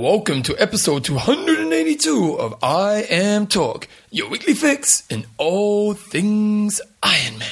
[0.00, 7.38] Welcome to episode 282 of I Am Talk, your weekly fix in all things Iron
[7.40, 7.48] Man.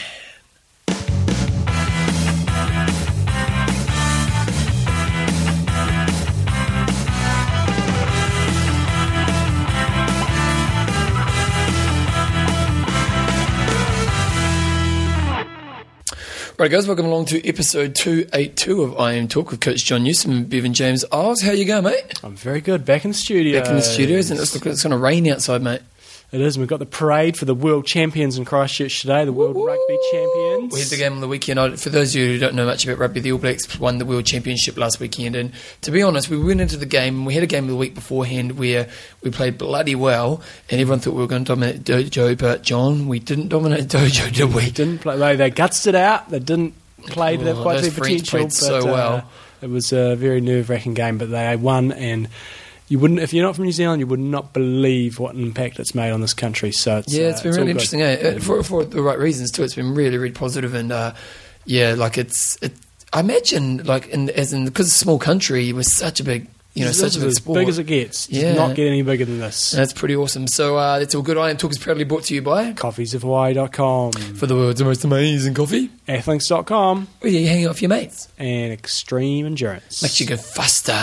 [16.58, 20.32] Right, guys, welcome along to episode 282 of I Am Talk with Coach John Newsom
[20.32, 21.42] and Bevan James Eyles.
[21.42, 22.18] How you going, mate?
[22.24, 22.86] I'm very good.
[22.86, 23.60] Back in the studio.
[23.60, 25.82] Back in the studios, and it's, look, it's going to rain outside, mate.
[26.36, 26.56] It is.
[26.56, 29.98] and We've got the parade for the world champions in Christchurch today, the world rugby
[30.12, 30.74] champions.
[30.74, 31.80] We had the game on the weekend.
[31.80, 34.04] For those of you who don't know much about rugby, the All Blacks won the
[34.04, 35.34] World Championship last weekend.
[35.34, 37.24] And to be honest, we went into the game.
[37.24, 38.88] We had a game the week beforehand where
[39.22, 42.36] we played bloody well, and everyone thought we were going to dominate Dojo.
[42.38, 44.70] But John, we didn't dominate Dojo, did we?
[44.70, 45.16] didn't play.
[45.16, 46.28] They, they gutsed it out.
[46.28, 46.74] They didn't
[47.06, 48.38] play to their Oh, quite those their potential.
[48.40, 49.30] played so but, uh, well.
[49.62, 51.92] it was a very nerve wracking game, but they won.
[51.92, 52.28] And
[52.88, 55.78] you wouldn't, if you're not from New Zealand, you would not believe what an impact
[55.80, 56.70] it's made on this country.
[56.72, 58.34] So it's, Yeah, uh, it's been all really interesting, eh?
[58.36, 59.62] Uh, For, for the right reasons too.
[59.64, 61.14] It's been really, really positive, and uh,
[61.64, 62.56] yeah, like it's.
[62.62, 62.72] It,
[63.12, 66.24] I imagine, like, in, as in because it's a small country, it was such a
[66.24, 67.58] big, you know, This such a big as sport.
[67.60, 68.26] big as it gets.
[68.26, 68.54] Does Yeah.
[68.54, 69.70] not get any bigger than this.
[69.70, 70.46] That's pretty awesome.
[70.48, 71.38] So uh, that's all good.
[71.38, 75.54] I am Talk is proudly brought to you by Coffeesofhawaii.com, for the world's most amazing
[75.54, 75.90] coffee.
[76.08, 78.28] athlinks.com, Where you hanging out with your mates.
[78.38, 80.02] and Extreme Endurance.
[80.02, 80.96] Makes you go faster.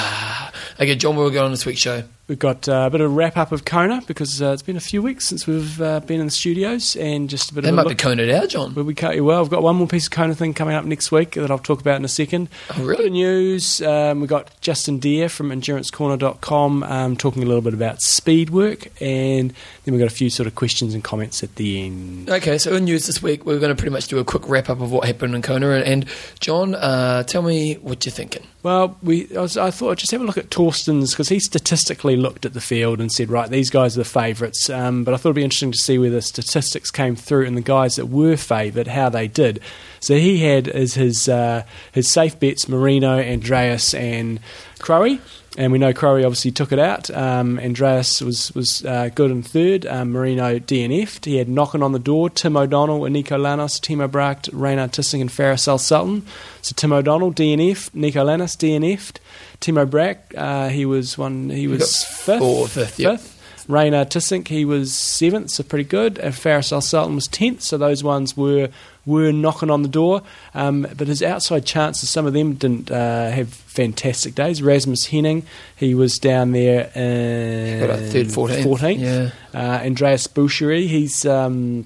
[0.80, 2.04] Okay, John, what we got on this week's show?
[2.30, 4.78] We've got uh, a bit of a wrap up of Kona because uh, it's been
[4.78, 7.74] a few weeks since we've uh, been in the studios and just a bit That
[7.74, 8.74] of a might be coned out, John.
[8.74, 9.42] Where we you well.
[9.42, 11.82] I've got one more piece of Kona thing coming up next week that I'll talk
[11.82, 12.48] about in a second.
[12.72, 13.06] Oh, Bit really?
[13.08, 13.82] of news.
[13.82, 18.86] Um, we've got Justin Daerr from EnduranceCorner.com um, talking a little bit about speed work,
[19.02, 19.50] and
[19.84, 22.30] then we've got a few sort of questions and comments at the end.
[22.30, 24.70] Okay, so in news this week, we're going to pretty much do a quick wrap
[24.70, 25.70] up of what happened in Kona.
[25.70, 26.06] And,
[26.40, 28.48] John, uh, tell me what you're thinking.
[28.64, 31.40] Well, we I, was, I thought I'd just have a look at Torsten's because he
[31.40, 34.70] statistically looked at the field and said, right, these guys are the favourites.
[34.70, 37.58] Um, but I thought it'd be interesting to see where the statistics came through and
[37.58, 39.60] the guys that were favoured, how they did.
[40.00, 44.40] So he had as his uh, his safe bets Marino, Andreas, and
[44.80, 45.18] Crowe.
[45.56, 47.12] And we know Crowe obviously took it out.
[47.12, 49.86] Um, Andreas was was uh, good in third.
[49.86, 51.26] Um, Marino DNF'd.
[51.26, 55.22] He had knocking on the door Tim O'Donnell and Eneko Llanos, Timo Bracht, Raynard Tissink,
[55.22, 56.26] and Faris Al Sultan.
[56.64, 59.20] So Tim O'Donnell DNF, Eneko Llanos DNF'd,
[59.62, 61.52] Timo Bracht uh, he was one.
[61.52, 62.40] He was got fifth.
[62.40, 63.22] four- fifth, yep.
[63.68, 66.18] Raynard Tissink, he was seventh, so pretty good.
[66.18, 68.70] And Faris Al Sultan was tenth, so those ones were
[69.06, 70.22] were knocking on the door.
[70.54, 74.62] Um, but his outside chances, some of them didn't uh, have fantastic days.
[74.62, 75.44] Rasmus Henning,
[75.76, 78.64] he was down there in Got third, 14th.
[78.64, 79.00] 14th.
[79.00, 79.32] Yeah.
[79.54, 81.86] Uh, Andreas Boecherer, he's um,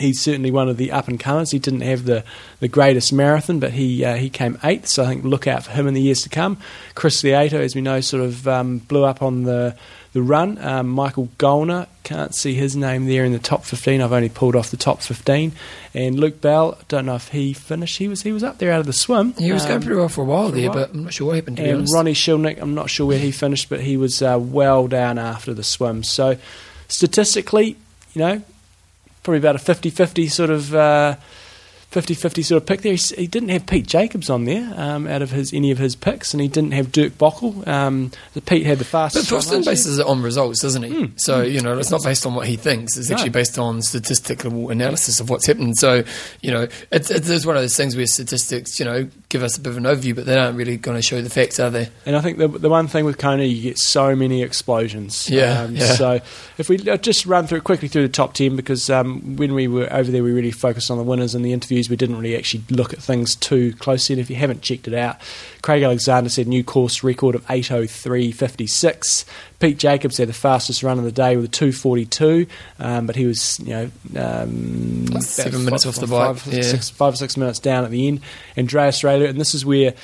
[0.00, 1.50] he's certainly one of the up and comers.
[1.50, 2.24] He didn't have the,
[2.58, 4.88] the greatest marathon, but he uh, he came eighth.
[4.88, 6.58] So I think look out for him in the years to come.
[6.94, 9.76] Chris Lieto, as we know, sort of um, blew up on the
[10.12, 10.58] the run.
[10.58, 14.00] Um, Michael Golner, can't see his name there in the top fifteen.
[14.00, 15.52] I've only pulled off the top fifteen.
[15.94, 17.98] And Luke Bell, don't know if he finished.
[17.98, 19.32] He was he was up there out of the swim.
[19.34, 20.78] He was going Um, pretty well for a while for a there, while.
[20.86, 21.88] but I'm not sure what happened, to and.
[21.92, 25.54] Ronnie Schildknecht, I'm not sure where he finished, but he was uh, well down after
[25.54, 26.02] the swim.
[26.02, 26.36] So
[26.88, 27.76] statistically,
[28.14, 28.42] you know,
[29.22, 31.16] probably about a 50-50 sort of uh,
[31.90, 32.94] 50-50 sort of pick there.
[32.94, 35.96] He, he didn't have Pete Jacobs on there um, out of his any of his
[35.96, 37.66] picks, and he didn't have Dirk Bockel.
[37.66, 39.32] Um, the Pete had the fastest.
[39.32, 39.62] last year.
[39.62, 40.90] bases it on results, doesn't he?
[40.90, 41.12] Mm.
[41.16, 42.96] So, you know, it's not based on what he thinks.
[42.96, 43.16] It's No.
[43.16, 45.76] actually based on statistical analysis of what's happened.
[45.78, 46.04] So,
[46.40, 49.60] you know, it's, it's one of those things where statistics, you know, give us a
[49.60, 51.88] bit of an overview, but they aren't really going to show the facts, are they?
[52.06, 55.28] And I think the the one thing with Kona, you get so many explosions.
[55.28, 55.94] Yeah, Um, yeah.
[55.94, 56.20] So
[56.58, 59.92] if we just run through quickly through the top ten, because um, when we were
[59.92, 61.52] over there, we really focused on the winners and the
[61.88, 64.14] We didn't really actually look at things too closely.
[64.14, 65.16] And if you haven't checked it out,
[65.62, 69.24] Craig Alexander said new course record of eight oh three fifty six.
[69.60, 72.46] Pete Jacobs had the fastest run of the day with a two forty two,
[72.78, 76.62] um, but he was you know um, Seven minutes off the five, bike, yeah.
[76.62, 78.20] six- five or six minutes down at the end.
[78.58, 79.94] Andreas Raelert, and this is where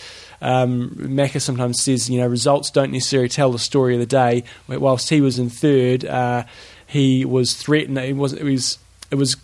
[0.42, 4.44] um, Macca sometimes says, you know, results don't necessarily tell the story of the day.
[4.68, 6.44] Whilst he was in third, uh,
[6.86, 7.98] he was threatened.
[7.98, 8.78] It was, it was,
[9.10, 9.36] it was.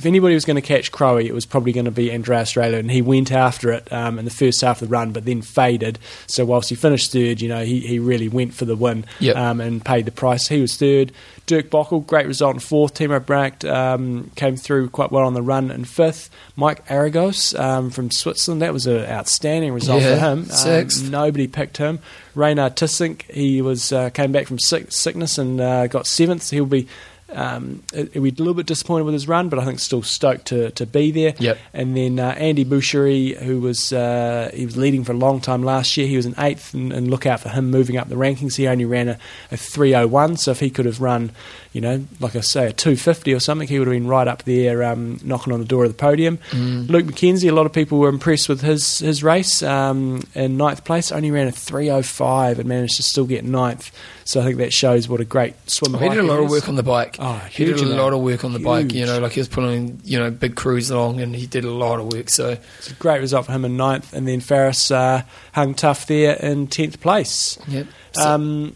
[0.00, 2.78] If anybody was going to catch Crowe, it was probably going to be Andreas Raelert,
[2.78, 5.42] and he went after it um, in the first half of the run, but then
[5.42, 5.98] faded.
[6.26, 9.36] So whilst he finished third, you know, he, he really went for the win Yep.
[9.36, 10.48] um, and paid the price.
[10.48, 11.12] He was third.
[11.44, 12.94] Dirk Bockel, great result in fourth.
[12.94, 16.30] Timo Bracht um, came through quite well on the run in fifth.
[16.56, 20.38] Mike Aigroz um, from Switzerland, that was an outstanding result Yeah, for him.
[20.38, 21.10] Um, sixth.
[21.10, 21.98] nobody picked him.
[22.34, 26.48] Raynard Tissink, he was uh, came back from sick, sickness and uh, got seventh.
[26.48, 26.88] He'll be
[27.32, 30.46] Um, it, we're a little bit disappointed with his run, but I think still stoked
[30.46, 31.34] to, to be there.
[31.38, 31.58] Yep.
[31.72, 35.62] And then uh, Andy Boecherer, who was uh, he was leading for a long time
[35.62, 38.16] last year, he was in eighth, and, and look out for him moving up the
[38.16, 38.56] rankings.
[38.56, 39.18] He only ran a,
[39.50, 41.30] a 301, so if he could have run,
[41.72, 44.42] you know, like I say, a 250 or something, he would have been right up
[44.42, 46.38] there, um, knocking on the door of the podium.
[46.50, 46.88] Mm.
[46.88, 50.84] Luke McKenzie, a lot of people were impressed with his his race um, in ninth
[50.84, 51.12] place.
[51.12, 53.90] Only ran a 305 and managed to still get ninth.
[54.24, 56.12] So I think that shows what a great swimmer He was.
[56.16, 57.16] He did a lot of work on the bike.
[57.18, 57.98] Oh, he did a amount.
[57.98, 58.92] lot of work on the bike.
[58.92, 61.70] You know, like he was pulling you know big crews along, and he did a
[61.70, 62.30] lot of work.
[62.30, 66.06] So It's a great result for him in ninth, and then Faris uh, hung tough
[66.06, 67.58] there in tenth place.
[67.68, 67.86] yep.
[68.12, 68.74] So- Um,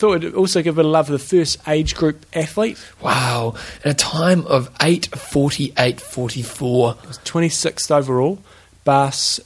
[0.00, 2.78] thought we'd also give a bit of love the first age group athlete.
[3.02, 3.54] wow,
[3.84, 6.94] in a time of eight forty eight forty four.
[7.02, 8.38] He was 26th overall,
[8.84, 9.40] Bas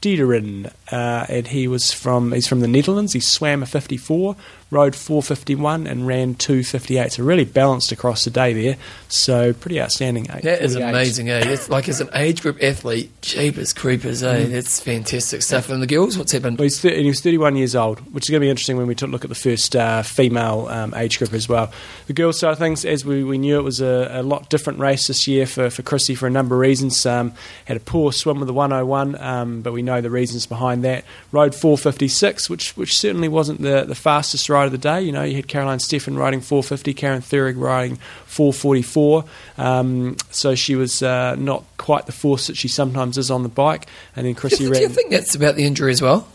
[0.00, 3.12] Diederen, uh, and he was from he's from the Netherlands.
[3.12, 4.36] He swam a 54,
[4.70, 7.12] rode 451, and ran 258.
[7.12, 8.76] So really balanced across the day there.
[9.08, 10.24] So pretty outstanding.
[10.24, 11.40] That is amazing, eh?
[11.46, 14.46] It's like as an age group athlete, jeepers creepers, eh?
[14.46, 15.70] That's fantastic stuff.
[15.70, 16.58] And the girls, what's happened?
[16.58, 18.76] Well, he's th- and he was 31 years old, which is going to be interesting
[18.76, 21.72] when we took a look at the first uh, female um, age group as well.
[22.06, 24.78] The girls' side of things, as we, we knew, it was a, a lot different
[24.78, 27.04] race this year for, for Chrissy for a number of reasons.
[27.06, 27.32] Um,
[27.64, 31.04] had a poor swim with the 101, um, but we know the reasons behind that.
[31.32, 35.00] Rode 456, which which certainly wasn't the, the fastest ride of the day.
[35.02, 37.96] You know, you had Caroline Steffen riding 450, Karen Thurig riding
[38.26, 39.24] 444.
[39.58, 43.48] Um, so she was uh, not quite the force that she sometimes is on the
[43.48, 43.86] bike.
[44.16, 46.26] And then Chrissy you, do you think that's about the injury as well?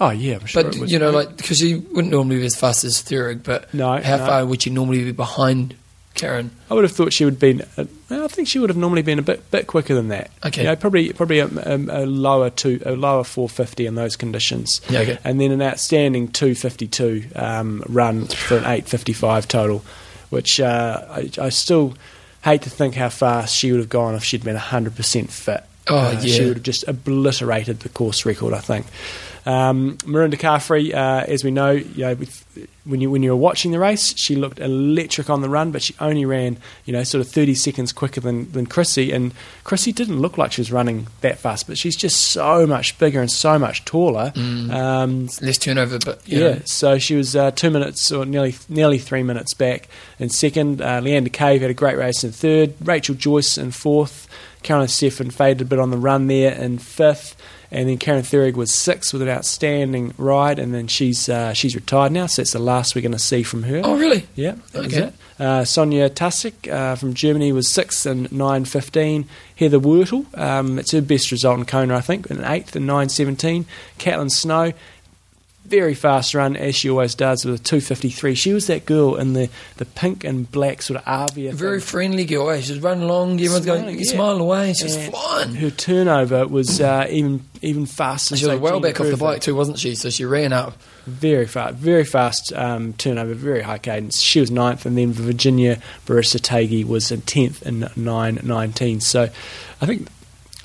[0.00, 2.84] Oh yeah, I'm sure But you know, like because you wouldn't normally be as fast
[2.84, 4.26] as Thurig, but No, how no.
[4.26, 5.74] far would you normally be behind
[6.14, 6.50] Karen?
[6.70, 7.62] I would have thought she would have been.
[7.76, 10.30] Uh, I think she would have normally been a bit bit quicker than that.
[10.44, 10.62] Okay.
[10.62, 14.80] you know, probably probably a, a, a lower two a lower 450 in those conditions.
[14.90, 15.18] Yeah, okay.
[15.24, 19.84] and then an outstanding 252 um, run for an 855 total,
[20.30, 21.94] which uh, I, I still
[22.42, 25.62] hate to think how fast she would have gone if she'd been 100% fit.
[25.88, 28.52] Oh, Uh, she would have just obliterated the course record.
[28.52, 28.86] I think.
[29.46, 32.16] Um, Mirinda Carfrae, uh, as we know, you know
[32.90, 35.82] when you when you were watching the race, she looked electric on the run, but
[35.82, 39.12] she only ran, you know, sort of 30 seconds quicker than, than Chrissy.
[39.12, 39.32] And
[39.64, 43.20] Chrissy didn't look like she was running that fast, but she's just so much bigger
[43.20, 44.32] and so much taller.
[44.36, 49.22] Um, Less turnover, but yeah, so she was uh, two minutes or nearly nearly three
[49.22, 49.88] minutes back
[50.18, 50.82] in second.
[50.82, 52.74] Uh, Leanda Cave had a great race in third.
[52.82, 54.28] Rachel Joyce in fourth.
[54.62, 57.36] Caroline Steffen faded a bit on the run there in fifth.
[57.72, 61.76] And then Karen Thurig was six with an outstanding ride, and then she's uh, she's
[61.76, 63.80] retired now, so that's the last we're going to see from her.
[63.84, 64.26] Oh, really?
[64.34, 65.02] Yeah, that Okay.
[65.04, 65.14] it.
[65.38, 69.24] Uh, Sonja Tajsich uh, from Germany was sixth in 9.15.
[69.56, 73.64] Heather Wurtele, um, it's her best result in Kona, I think, in eighth in 9.17.
[73.98, 74.72] Caitlin Snow,
[75.70, 78.36] very fast run, as she always does, with a 2.53.
[78.36, 81.52] She was that girl in the, the pink and black sort of Avia.
[81.52, 81.86] Very thing.
[81.86, 82.50] friendly girl.
[82.50, 82.60] Eh?
[82.60, 83.34] She's running along.
[83.34, 84.04] Everyone's Smiling, going, yeah.
[84.04, 84.72] smiling away.
[84.74, 85.54] She's And flying.
[85.54, 88.36] Her turnover was uh, even even faster.
[88.36, 89.94] She was than well back off the bike too, wasn't she?
[89.94, 90.76] So she ran up.
[91.06, 94.20] Very fast, very fast um, turnover, very high cadence.
[94.20, 99.00] She was ninth, and then Virginia Berasategui was in tenth in nine nineteen.
[99.00, 99.22] So,
[99.80, 100.08] I think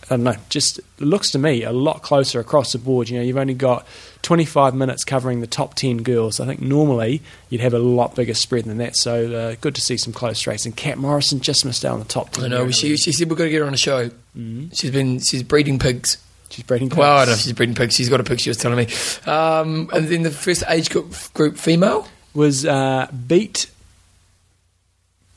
[0.10, 0.36] I don't know.
[0.50, 3.10] Just looks to me a lot closer across the board.
[3.10, 3.88] You know, you've only got
[4.22, 6.40] twenty five minutes covering the top ten girls.
[6.40, 8.96] I think normally you'd have a lot bigger spread than that.
[8.98, 10.68] So, uh, good to see some close races.
[10.68, 12.46] And Kat Morrison just missed out on the top ten.
[12.46, 12.70] I know.
[12.72, 14.10] She, she said we've got to get her on a show.
[14.38, 14.78] Mhm.
[14.78, 16.18] She's been she's breeding pigs.
[16.50, 16.90] she's breeding.
[16.90, 17.96] Well, I don't know if she's breeding pigs.
[17.96, 18.40] She's got a pig.
[18.40, 18.88] She was telling me.
[19.26, 22.08] Um, and then the first age group, group female.
[22.34, 23.72] was uh, beat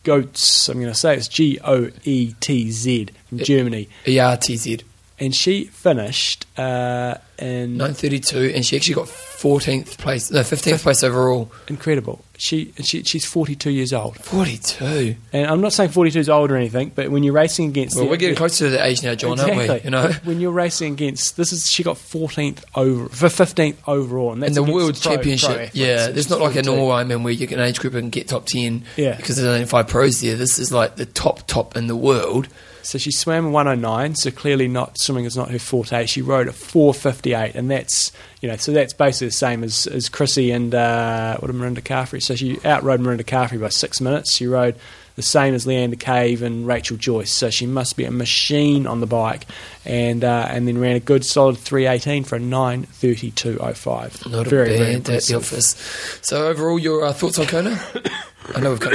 [0.08, 0.70] goats.
[0.70, 4.82] I'm going to say it's G O E T Z from Germany, E ERTZ.
[5.20, 10.42] And she finished uh, in Nine thirty two, and she actually got fourteenth place, no
[10.42, 11.50] fifteenth place overall.
[11.68, 12.24] incredible.
[12.40, 15.16] She, she she's 42 years old, Forty two.
[15.32, 18.04] and I'm not saying 42 is old or anything, but when you're racing against Well,
[18.04, 19.80] the- we're getting closer to the age now, John, aren't we?
[19.80, 24.32] You know, when you're racing against this is she got 14th over for 15th overall,
[24.34, 25.50] and in the world pro- pro championship.
[25.50, 26.76] athletes, yeah, and there's not like a 42.
[26.76, 28.84] normal Ironman where you get an age group and get top ten.
[28.96, 29.16] Yeah.
[29.16, 30.36] because there's only five pros there.
[30.36, 32.46] This is like the top top in the world.
[32.88, 36.06] So she swam 109, so clearly not swimming is not her forte.
[36.06, 40.08] She rode a 458, and that's you know so that's basically the same as, as
[40.08, 42.22] Chrissy and uh, what Mirinda Carfrae.
[42.22, 44.34] So she outrode Mirinda Carfrae by six minutes.
[44.34, 44.74] She rode
[45.18, 47.32] the same as Leanda Cave and Rachel Joyce.
[47.32, 49.46] So she must be a machine on the bike,
[49.84, 54.30] and uh, and then ran a good solid 318 for a 932.05.
[54.30, 55.74] Not very a bad at the office.
[56.22, 57.80] So overall, your uh, thoughts on Kona?
[58.54, 58.94] I know we've got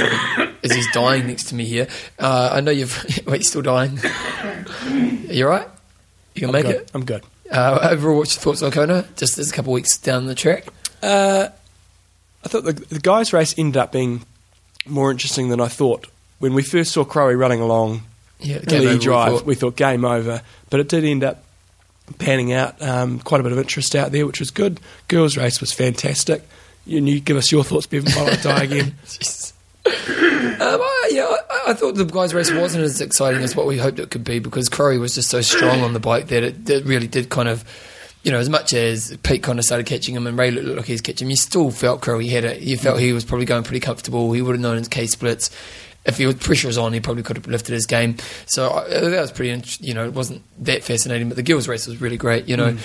[0.64, 1.88] as he's dying next to me here.
[2.18, 3.04] Uh, I know you've.
[3.26, 3.98] Wait, you're still dying?
[3.98, 5.68] Are you all right?
[6.34, 6.74] You can I'm make good.
[6.76, 6.90] it.
[6.94, 7.22] I'm good.
[7.50, 9.04] Uh, overall, what's your thoughts on Kona?
[9.16, 10.66] Just as a couple of weeks down the track.
[11.02, 11.48] Uh,
[12.42, 14.24] I thought the, the guys' race ended up being
[14.86, 16.06] more interesting than I thought.
[16.44, 18.02] When we first saw Crowe running along
[18.38, 19.46] Yeah, the game over, we drive, thought.
[19.46, 21.42] we thought game over, but it did end up
[22.18, 22.82] panning out.
[22.82, 24.78] Um, quite a bit of interest out there, which was good.
[25.08, 26.42] Girls' race was fantastic.
[26.84, 28.94] You, you give us your thoughts, Bevan, while I die again.
[29.86, 33.76] Um, I, yeah, I, I thought the guys' race wasn't as exciting as what we
[33.76, 36.70] hoped it could be because Crowe was just so strong on the bike that it,
[36.70, 37.64] it really did kind of,
[38.22, 40.86] you know, as much as Pete kind of started catching him and Ray looked like
[40.86, 42.62] he was catching him, you still felt Curry had it.
[42.62, 44.32] You felt he was probably going pretty comfortable.
[44.32, 45.50] He would have known his K splits.
[46.06, 48.16] If he was pressure was on, he probably could have lifted his game.
[48.46, 51.28] So I, that was pretty, int- you know, it wasn't that fascinating.
[51.28, 52.46] But the girls' race was really great.
[52.46, 52.76] You know,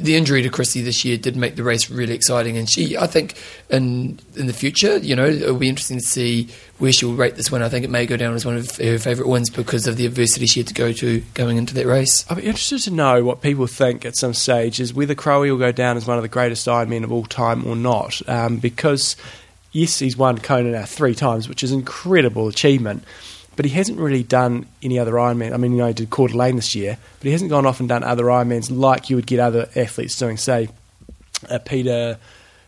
[0.00, 3.06] the injury to Christy this year did make the race really exciting, and she, I
[3.06, 3.40] think,
[3.70, 7.50] in in the future, you know, it'll be interesting to see where she'll rate this
[7.50, 7.62] win.
[7.62, 10.04] I think it may go down as one of her favourite wins because of the
[10.04, 12.26] adversity she had to go to going into that race.
[12.28, 15.56] I'd be interested to know what people think at some stage is whether Crowe will
[15.56, 18.20] go down as one of the greatest Ironmen of all time or not.
[18.28, 19.16] Um, because,
[19.76, 23.04] yes, he's won Kona now three times, which is incredible achievement.
[23.56, 25.52] But he hasn't really done any other Ironman.
[25.52, 27.80] I mean, you know, he did Coeur d'Alene this year, but he hasn't gone off
[27.80, 30.68] and done other Ironmans like you would get other athletes doing, say,
[31.64, 32.18] Peter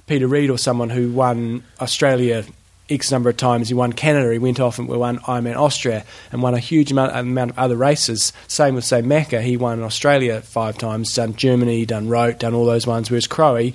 [0.06, 2.44] Peter Reid or someone who won Australia
[2.88, 3.68] X number of times.
[3.68, 4.32] He won Canada.
[4.32, 7.76] He went off and won Ironman Austria and won a huge amount, amount of other
[7.76, 8.32] races.
[8.46, 9.42] Same with say Macca.
[9.42, 13.10] He won Australia five times, done Germany, done Roth, done all those ones.
[13.10, 13.72] Whereas Crowe,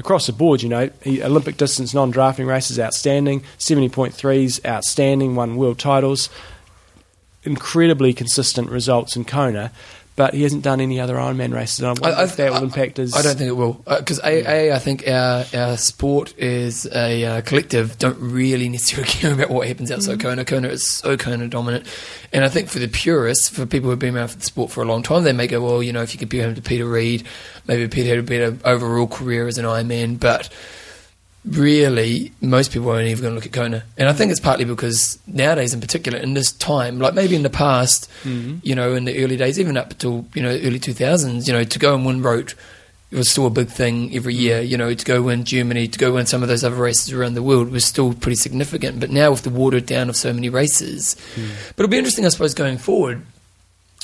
[0.00, 5.54] across the board, you know, Olympic distance non-drafting races outstanding, seventy point threes outstanding, won
[5.54, 6.28] world titles,
[7.44, 9.70] incredibly consistent results in Kona.
[10.20, 11.80] But he hasn't done any other Ironman races.
[11.80, 13.14] And I I- if that will impact his.
[13.16, 17.24] I don't think it will because a, a I think our, our sport is a
[17.24, 20.44] uh, collective don't really necessarily care about what happens outside Kona.
[20.44, 21.86] Kona is so Kona dominant,
[22.34, 24.82] and I think for the purists, for people who've been around for the sport for
[24.82, 26.84] a long time, they may go, well, you know, if you compare him to Peter
[26.84, 27.26] Reid,
[27.66, 30.50] maybe Peter had a better overall career as an Ironman, but
[31.44, 33.82] really most people aren't even going to look at Kona.
[33.96, 37.42] And I think it's partly because nowadays, in particular, in this time, like maybe in
[37.42, 38.58] the past, mm-hmm.
[38.62, 41.54] you know, in the early days, even up until you know early two thousands, you
[41.54, 42.54] know, to go and win Roth
[43.10, 44.42] was still a big thing every mm-hmm.
[44.42, 44.60] year.
[44.60, 47.34] You know, to go win Germany, to go win some of those other races around
[47.34, 49.00] the world was still pretty significant.
[49.00, 51.48] But now with the watered down of so many races, mm.
[51.76, 53.22] but it'll be interesting, I suppose, going forward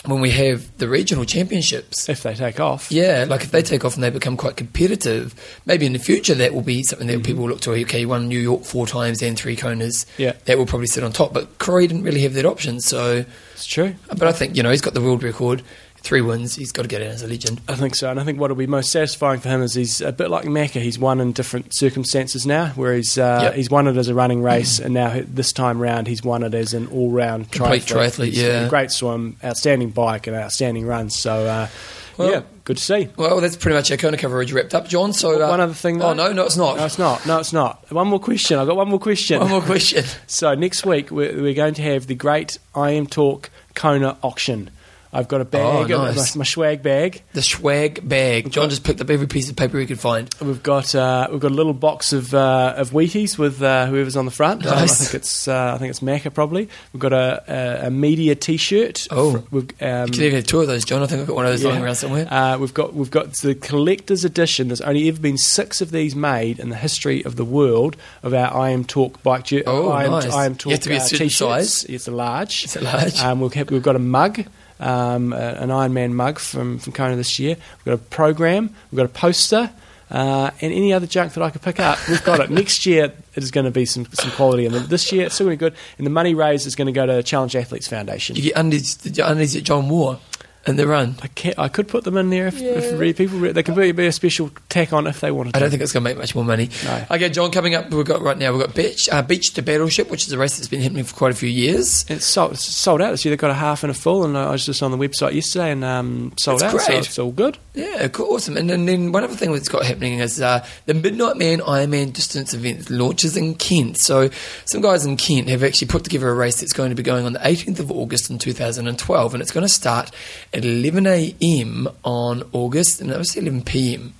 [0.07, 2.09] when we have the regional championships.
[2.09, 2.91] if they take off.
[2.91, 5.35] Yeah, like if they take off and they become quite competitive,
[5.67, 7.23] maybe in the future that will be something that mm-hmm.
[7.23, 7.73] people will look to.
[7.73, 10.07] Okay, you won New York four times and three Konas.
[10.19, 10.33] Yeah.
[10.45, 11.33] that will probably sit on top.
[11.33, 12.81] But Corey didn't really have that option.
[12.81, 13.95] So, It's true.
[14.09, 15.63] but I think you know he's got the world record,
[16.07, 16.55] three wins.
[16.55, 17.61] He's got to get in as a legend.
[17.69, 20.01] I think so, and I think what will be most satisfying for him is he's
[20.01, 20.81] a bit like Macca.
[20.81, 23.55] He's won in different circumstances now, where he's uh, Yep.
[23.55, 26.55] he's won it as a running race, and now this time round he's won it
[26.55, 28.31] as an all-round Complete triathlete.
[28.31, 28.69] triathlete, yeah.
[28.69, 31.17] great swim, outstanding bike, and outstanding runs.
[31.19, 31.69] So, uh,
[32.17, 33.09] Well- yeah, good to see.
[33.17, 35.13] Well, that's pretty much our Kona coverage wrapped up, John.
[35.13, 36.09] So uh, One other thing, though.
[36.11, 36.77] Oh no, no, it's not.
[36.79, 37.27] No, it's not.
[37.27, 37.91] No, it's not.
[37.93, 38.59] One more question.
[38.59, 39.41] I've got one more question.
[39.41, 40.05] One more question.
[40.27, 44.71] So next week we're, we're going to have the great I Am Talk Kona auction.
[45.13, 46.35] I've got a bag, Oh, nice.
[46.35, 47.23] my, my swag bag.
[47.33, 48.51] The swag bag.
[48.51, 50.33] John just picked up every piece of paper he could find.
[50.41, 54.17] We've got uh, we've got a little box of uh, of Wheaties with uh, whoever's
[54.17, 54.67] on the front.
[54.67, 56.69] Um, I think it's uh, I think it's Macca probably.
[56.93, 57.43] We've got a,
[57.83, 59.09] a, a media T-shirt.
[59.11, 59.45] Oh.
[59.51, 61.03] we've, um, You can even have two of those, John.
[61.03, 61.71] I think I've got one of those yeah.
[61.71, 62.27] lying around somewhere.
[62.31, 64.69] Uh, we've got we've got the collector's edition.
[64.69, 68.35] There's only ever been six of these made in the history of the world of
[68.35, 69.45] our I Am Talk bike.
[69.45, 70.33] Ju- Oh, I am, nice.
[70.33, 71.85] I am You Talk have to be a uh, certain size?
[71.85, 72.65] It's a large.
[72.65, 73.19] Is it large?
[73.21, 74.45] Um, we've, we've got a mug,
[74.81, 77.57] um, an Iron Man mug from, from Kona this year.
[77.57, 78.75] We've got a program.
[78.91, 79.71] We've got a poster.
[80.09, 82.49] Uh, and any other junk that I could pick up, we've got it.
[82.49, 84.67] Next year, it is going to be some, some quality.
[84.67, 85.79] And this year, it's still going to be good.
[85.99, 88.37] And the money raised is going to go to Challenge Athletes Foundation.
[88.37, 90.21] You get undies, undies that John wore
[90.67, 91.15] in the run.
[91.23, 92.71] I, can't, I could put them in there if, Yeah.
[92.73, 95.53] if really people re- they could be, be a special tack on if they wanted
[95.53, 95.57] to.
[95.57, 96.71] I don't think it's going to make much more money.
[96.85, 97.07] No.
[97.13, 100.11] Okay, John, coming up, we've got right now, we've got Beach, uh, Beach to Battleship,
[100.11, 102.05] which is a race that's been happening for quite a few years.
[102.09, 103.31] It's sold, it's sold out this year.
[103.31, 105.71] They've got a half and a full, and I was just on the website yesterday
[105.71, 106.81] and um, sold That's out.
[106.81, 107.59] So it's all good.
[107.75, 108.57] Yeah, cool, awesome.
[108.57, 112.13] And then, then one other thing that's got happening is uh, the Midnight Man Ironman
[112.13, 113.99] distance event launches in Kent.
[113.99, 114.31] So
[114.65, 117.25] some guys in Kent have actually put together a race that's going to be going
[117.27, 120.11] on the 18th of August in 2012, and it's going to start
[120.57, 121.87] at 11 a.m.
[122.03, 124.15] on August, and that was 11 p.m.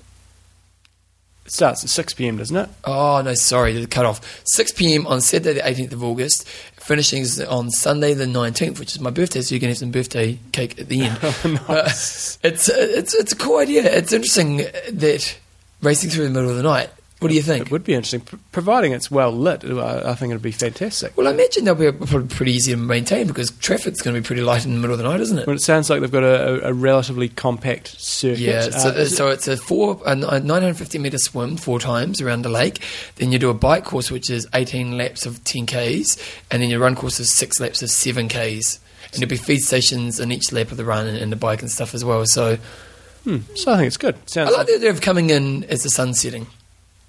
[1.47, 2.69] It starts at 6 p.m., doesn't it?
[2.85, 4.43] Oh no, sorry, the cut off.
[4.45, 8.95] Six PM on Saturday the eighteenth of August, finishing is on Sunday the nineteenth, which
[8.95, 11.19] is my birthday, so you can have some birthday cake at the end.
[11.23, 13.85] Oh, but uh, it's it's it's a cool idea.
[13.85, 14.57] It's interesting
[14.93, 15.39] that
[15.83, 16.91] racing through the middle of the night.
[17.21, 17.67] What do you think?
[17.67, 19.65] It would be interesting, P- providing it's well lit.
[19.65, 21.17] I I think it'd be fantastic.
[21.17, 24.27] Well, I imagine they'll be probably pretty easy to maintain because traffic's going to be
[24.27, 25.47] pretty light in the middle of the night, isn't it?
[25.47, 28.41] Well, it sounds like they've got a, a, relatively compact circuit.
[28.41, 32.43] Yeah, so, Uh, is so it's a four a 950 meter swim four times around
[32.43, 32.83] the lake.
[33.15, 36.19] Then you do a bike course, which is 18 laps of 10 k's,
[36.51, 38.79] and then your run course is six laps of seven k's.
[39.13, 41.63] And there'll be feed stations in each lap of the run and, and the bike
[41.63, 42.27] and stuff as well.
[42.27, 42.57] So
[43.25, 44.17] hmm, so I think it's good.
[44.37, 46.49] I like like the idea of coming in as the sun setting.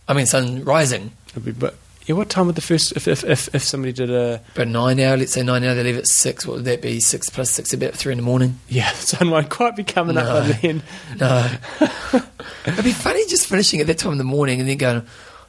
[0.08, 1.12] I mean, sun rising.
[1.32, 4.10] it'd be, but yeah, what time would the first if if if, if somebody did
[4.10, 6.46] a But nine hour, let's say nine hour, they leave at six.
[6.48, 7.00] What would that be?
[7.02, 8.60] Six plus six, about three in the morning.
[8.70, 10.22] yeah, the sun won't quite be coming No.
[10.22, 10.84] up by then.
[11.20, 11.52] No.
[12.66, 15.06] It'd be funny just finishing at that time in the morning and then going,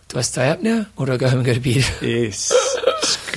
[0.08, 1.84] do I stay up now or do I go home and go to bed?
[2.00, 2.52] Yes.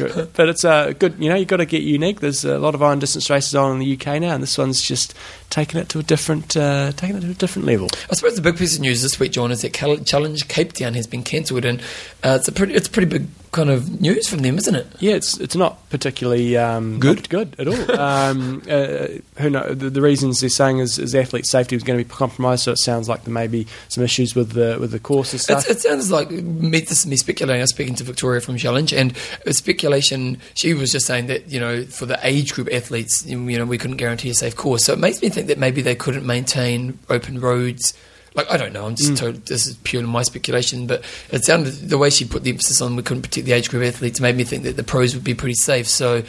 [0.07, 0.33] Good.
[0.35, 2.19] But it's uh, good, you know, you've got to get unique.
[2.19, 4.81] There's a lot of iron distance races on in the UK now, and this one's
[4.81, 5.13] just
[5.49, 7.87] taking it to a different, uh, taking it to a different level.
[8.09, 9.73] I suppose the big piece of news this week, John, is that
[10.05, 11.79] Challenge Cape Town has been cancelled, and
[12.23, 14.87] uh, it's a pretty, it's pretty big kind of news from them, isn't it?
[14.99, 17.29] Yeah, it's it's not particularly um, Good?
[17.29, 17.91] good at all.
[17.99, 21.99] um, uh, who know the, the reasons they're saying is, is athlete safety was going
[21.99, 24.91] to be compromised, so it sounds like there may be some issues with the with
[24.91, 25.69] the course and stuff.
[25.69, 27.59] It's, it sounds like me, this is me speculating.
[27.59, 29.15] I was speaking to Victoria from Challenge, and
[29.49, 30.37] speculation.
[30.53, 33.77] She was just saying that you know for the age group athletes, you know, we
[33.77, 34.85] couldn't guarantee a safe course.
[34.85, 37.93] So it makes me think that maybe they couldn't maintain open roads.
[38.33, 38.85] Like I don't know.
[38.85, 42.43] I'm just told this is purely my speculation, but it sounded the way she put
[42.43, 44.83] the emphasis on we couldn't protect the age group athletes made me think that the
[44.83, 45.87] pros would be pretty safe.
[45.87, 46.21] So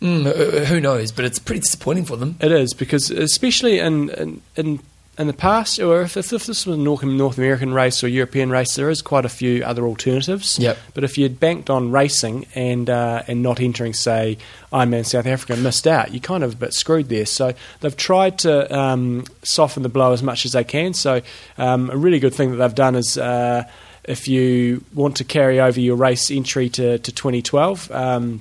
[0.00, 1.12] mm, uh, who knows?
[1.12, 2.36] But it's pretty disappointing for them.
[2.40, 4.80] It is because, especially in in in,
[5.18, 8.50] in the past, or if, if this was a North, North American race or European
[8.50, 10.58] race, there is quite a few other alternatives.
[10.58, 10.76] Yep.
[10.92, 14.36] But if you'd banked on racing and uh, and not entering, say,
[14.72, 17.24] Ironman South Africa, and missed out, you're kind of a bit screwed there.
[17.24, 20.92] So they've tried to um, soften the blow as much as they can.
[20.92, 21.22] So
[21.56, 23.16] um, a really good thing that they've done is.
[23.16, 23.64] Uh,
[24.04, 28.40] if you want to carry over your race entry to, to 2012, um,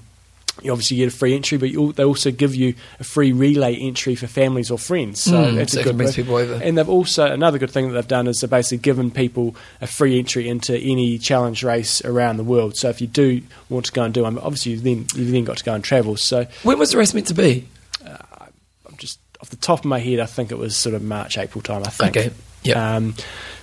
[0.62, 3.76] you obviously get a free entry, but you, they also give you a free relay
[3.76, 5.22] entry for families or friends.
[5.22, 6.16] So Mm, that's so a good can move.
[6.16, 6.54] people over.
[6.64, 9.88] And they've also another good thing that they've done is they've basically given people a
[9.88, 12.78] free entry into any challenge race around the world.
[12.78, 15.44] So if you do want to go and do them, obviously you've then you've then
[15.44, 16.16] got to go and travel.
[16.16, 17.68] So When was the race meant to be?
[18.06, 21.38] I'm just off the top of my head, I think it was sort of March
[21.38, 21.84] April time.
[21.86, 22.16] I think.
[22.16, 22.32] Okay.
[22.64, 22.78] Yep.
[22.78, 23.14] Um,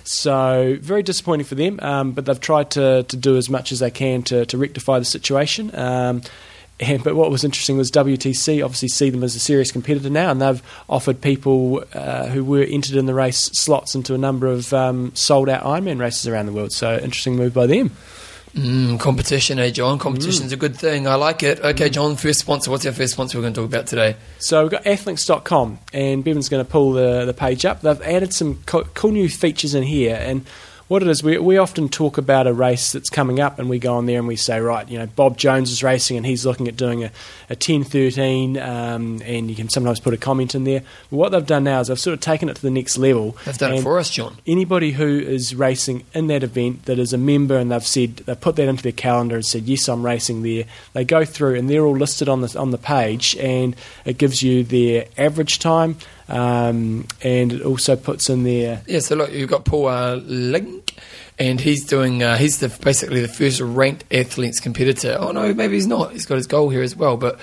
[0.05, 3.79] so very disappointing for them, um, but they've tried to, to do as much as
[3.79, 5.75] they can to, to rectify the situation.
[5.75, 6.21] Um,
[6.83, 10.31] and, but what was interesting was WTC obviously see them as a serious competitor now,
[10.31, 14.47] and they've offered people uh, who were entered in the race slots into a number
[14.47, 16.71] of um, sold out Ironman races around the world.
[16.71, 17.91] So interesting move by them.
[18.55, 19.97] Mm, competition, eh, John?
[19.97, 20.53] Competition's Mm.
[20.53, 21.07] a good thing.
[21.07, 21.59] I like it.
[21.59, 22.69] Okay, John, first sponsor.
[22.69, 24.15] What's our first sponsor we're going to talk about today?
[24.37, 27.81] So we've got athlinks.com, and Bevan's going to pull the, the page up.
[27.81, 30.45] They've added some co- cool new features in here, and
[30.93, 33.79] what it is, we, we often talk about a race that's coming up, and we
[33.79, 36.45] go on there and we say, right, you know, Bob Jones is racing, and he's
[36.45, 37.11] looking at doing a,
[37.49, 40.83] a 10 13, um, and you can sometimes put a comment in there.
[41.09, 43.35] But what they've done now is they've sort of taken it to the next level.
[43.43, 44.37] They've done it for us, John.
[44.45, 48.39] anybody who is racing in that event that is a member and they've said they've
[48.39, 51.67] put that into their calendar and said yes I'm racing there they go through and
[51.69, 53.75] they're all listed on the on the page and
[54.05, 58.81] it gives you their average time um, and it also puts in there.
[58.87, 60.95] Yeah, so look, you've got Paul uh, Link,
[61.39, 62.23] and he's doing.
[62.23, 65.17] Uh, he's the basically the first ranked athletes competitor.
[65.19, 66.11] Oh no, maybe he's not.
[66.11, 67.17] He's got his goal here as well.
[67.17, 67.39] But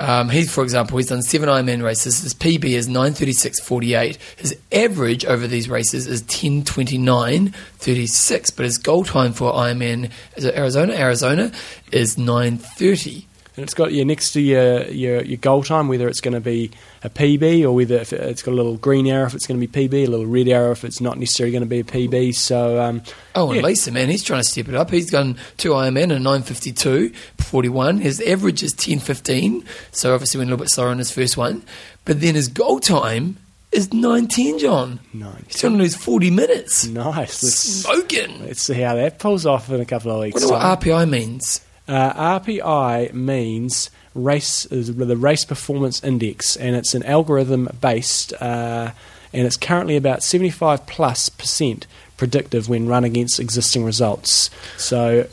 [0.00, 2.20] um, he's, for example, he's done seven Ironman races.
[2.20, 4.18] His PB is nine thirty six forty eight.
[4.36, 8.50] His average over these races is ten twenty nine thirty six.
[8.50, 11.52] But his goal time for Ironman Arizona, Arizona,
[11.92, 13.26] is nine thirty.
[13.56, 16.40] And it's got your next to your, your your goal time whether it's going to
[16.40, 16.70] be
[17.02, 19.66] a PB or whether if it's got a little green arrow if it's going to
[19.66, 22.34] be PB a little red arrow if it's not necessarily going to be a PB
[22.34, 23.02] so um,
[23.34, 23.66] Oh, and Yeah.
[23.66, 24.90] Lisa, man, he's trying to step it up.
[24.90, 27.98] He's done two Ironman and 952, 41.
[27.98, 31.62] His average is 1015, so obviously went a little bit slower in his first one.
[32.06, 33.36] But then his goal time
[33.72, 35.00] is 910, John.
[35.12, 35.44] Nine.
[35.48, 36.86] He's trying to lose 40 minutes.
[36.86, 38.40] nice let's, Smoking.
[38.46, 41.06] let's see how that pulls off in a couple of I weeks wonder what time.
[41.06, 41.60] RPI means.
[41.88, 48.90] Uh, RPI means race the race performance index, and it's an algorithm based, uh,
[49.32, 54.50] and it's currently about seventy five plus percent predictive when run against existing results.
[54.76, 55.28] So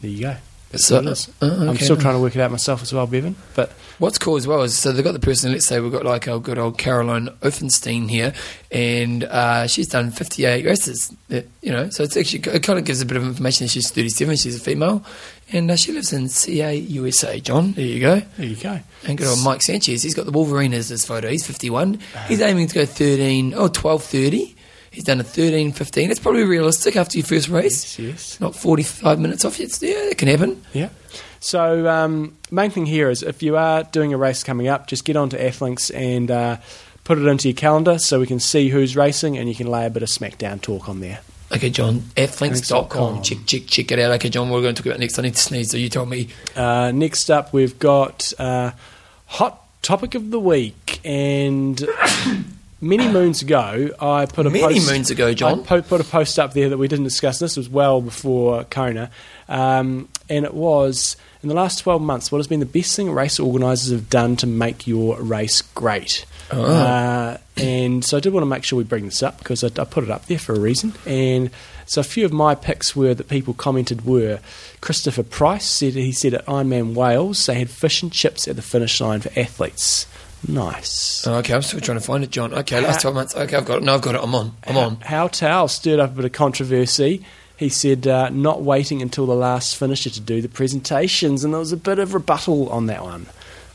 [0.00, 0.36] there you go.
[0.76, 1.28] So- is.
[1.40, 1.84] uh, I'm okay.
[1.84, 3.36] still trying to work it out myself as well, Bevan.
[3.54, 5.50] But What's cool as well is so they've got the person.
[5.50, 8.32] Let's say we've got like our good old Caroline Offenstein here,
[8.70, 11.12] and uh, she's done 58 races.
[11.32, 13.64] uh, You know, so it's actually it kind of gives a bit of information.
[13.64, 14.36] that She's 37.
[14.36, 15.04] She's a female,
[15.50, 17.40] and uh, she lives in CA USA.
[17.40, 18.22] John, there you go.
[18.36, 18.78] there you go.
[19.04, 20.04] And good old Mike Sanchez.
[20.04, 21.28] He's got the Wolverine as his photo.
[21.28, 21.98] He's 51.
[22.28, 24.54] He's aiming to go 13 or 12 30.
[24.98, 26.10] He's done a 13 15.
[26.10, 27.96] It's probably realistic after your first race.
[28.00, 28.40] Yes, yes.
[28.40, 29.80] Not 45 minutes off yet.
[29.80, 30.60] Yeah, it can happen.
[30.72, 30.88] Yeah.
[31.38, 35.04] So um, main thing here is if you are doing a race coming up, just
[35.04, 36.56] get onto Athlinks and uh,
[37.04, 39.86] put it into your calendar so we can see who's racing and you can lay
[39.86, 41.20] a bit of SmackDown talk on there.
[41.52, 43.22] Okay, John, Athlinks.com.
[43.22, 44.10] Check, check, check it out.
[44.14, 45.16] Okay, John, what we're going to talk about next.
[45.16, 46.26] I need to sneeze, so you tell me.
[46.56, 48.72] Uh, next up, we've got uh,
[49.26, 51.80] hot topic of the week, and
[52.80, 55.60] many moons ago, I put a Many post, moons ago, John.
[55.60, 57.38] I po- put a post up there that we didn't discuss.
[57.38, 59.10] This was well before Kona,
[59.48, 62.30] um, and it was in the last twelve months.
[62.32, 66.24] What has been the best thing race organisers have done to make your race great?
[66.50, 66.64] Oh.
[66.64, 69.66] Uh, and so I did want to make sure we bring this up because I,
[69.66, 70.94] I put it up there for a reason.
[71.04, 71.50] And
[71.84, 74.40] so a few of my picks were that people commented were
[74.80, 78.62] Christopher Price said he said at Ironman Wales they had fish and chips at the
[78.62, 80.06] finish line for athletes.
[80.46, 81.26] Nice.
[81.26, 82.54] Oh, okay, I'm still trying to find it, John.
[82.54, 83.34] Okay, last 12 months.
[83.34, 83.82] Okay, I've got it.
[83.84, 84.20] No, I've got it.
[84.22, 84.52] I'm on.
[84.66, 84.96] I'm on.
[85.00, 87.24] How Tao stirred up a bit of controversy.
[87.56, 91.58] He said uh, not waiting until the last finisher to do the presentations, and there
[91.58, 93.26] was a bit of rebuttal on that one.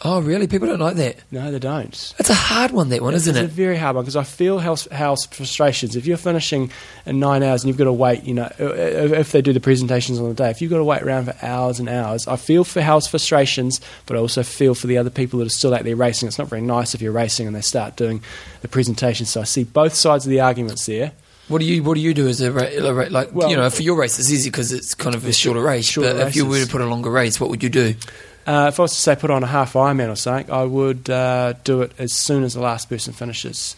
[0.06, 0.48] Oh, really?
[0.48, 1.16] People don't like that.
[1.32, 2.14] No, they don't.
[2.18, 3.46] That's a hard one, that one, isn't it's it?
[3.46, 5.96] It's a very hard one because I feel House, House frustrations.
[5.96, 6.72] If you're finishing
[7.06, 9.62] in nine hours and you've got to wait, you know, if if they do the
[9.62, 12.36] presentations on the day, if you've got to wait around for hours and hours, I
[12.36, 15.74] feel for House frustrations, but I also feel for the other people that are still
[15.74, 16.28] out there racing.
[16.28, 18.22] It's not very nice if you're racing and they start doing
[18.62, 19.26] the presentation.
[19.26, 21.14] So I see both sides of the arguments there.
[21.48, 23.34] What do you What do you do as a ra- like?
[23.34, 25.86] Well- you know, for your race, it's easy because it's kind of a shorter race.
[25.86, 27.96] Shorter but if you were to put a longer race, what would you do?
[28.46, 31.10] Uh, if I was to say put on a half Ironman or something, I would
[31.10, 33.76] uh, do it as soon as the last person finishes.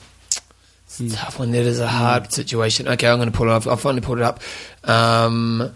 [0.97, 1.10] Hmm.
[1.10, 1.51] Tough one.
[1.51, 2.88] That is a hard situation.
[2.88, 3.67] Okay, I'm going to pull it up.
[3.67, 4.39] I'll finally pull it up.
[4.84, 5.75] Um,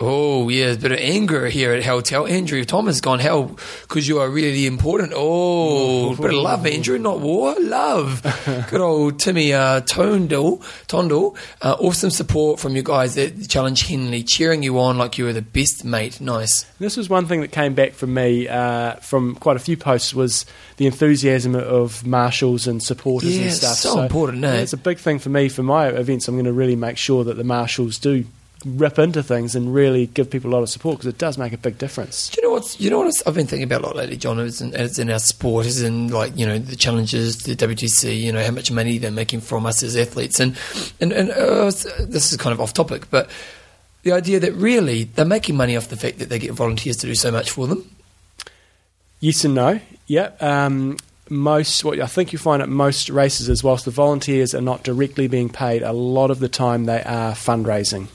[0.00, 2.26] oh, yeah, there's a bit of anger here at Hell Hotel.
[2.26, 5.12] Andrew Thomas gone, hell, because you are really important.
[5.14, 7.54] Oh, a bit of love, Andrew, not war.
[7.60, 8.22] Love.
[8.70, 11.36] Good old Timmy uh, Tondel, Tondel.
[11.60, 15.32] Uh, awesome support from you guys at Challenge Henley, cheering you on like you were
[15.32, 16.20] the best mate.
[16.20, 16.64] Nice.
[16.78, 20.14] This was one thing that came back from me uh, from quite a few posts
[20.14, 20.46] was
[20.78, 23.76] the enthusiasm of marshals and supporters Yeah, and stuff.
[23.76, 24.60] so important, eh?
[24.60, 26.26] It's a big thing for me for my events.
[26.26, 28.24] I'm going to really make sure that the marshals do
[28.64, 31.52] rip into things and really give people a lot of support because it does make
[31.52, 32.28] a big difference.
[32.28, 34.38] Do you know what's you know what I've been thinking about a lot lately, John?
[34.38, 38.32] Is in, in our sport, is in like you know the challenges, the WTC, you
[38.32, 40.56] know how much money they're making from us as athletes, and
[41.00, 43.30] and and uh, this is kind of off topic, but
[44.02, 47.06] the idea that really they're making money off the fact that they get volunteers to
[47.06, 47.88] do so much for them.
[49.20, 49.80] Yes and no.
[50.06, 50.30] Yeah.
[50.40, 50.96] Um,
[51.28, 54.82] most what I think you find at most races is whilst the volunteers are not
[54.82, 58.08] directly being paid, a lot of the time they are fundraising.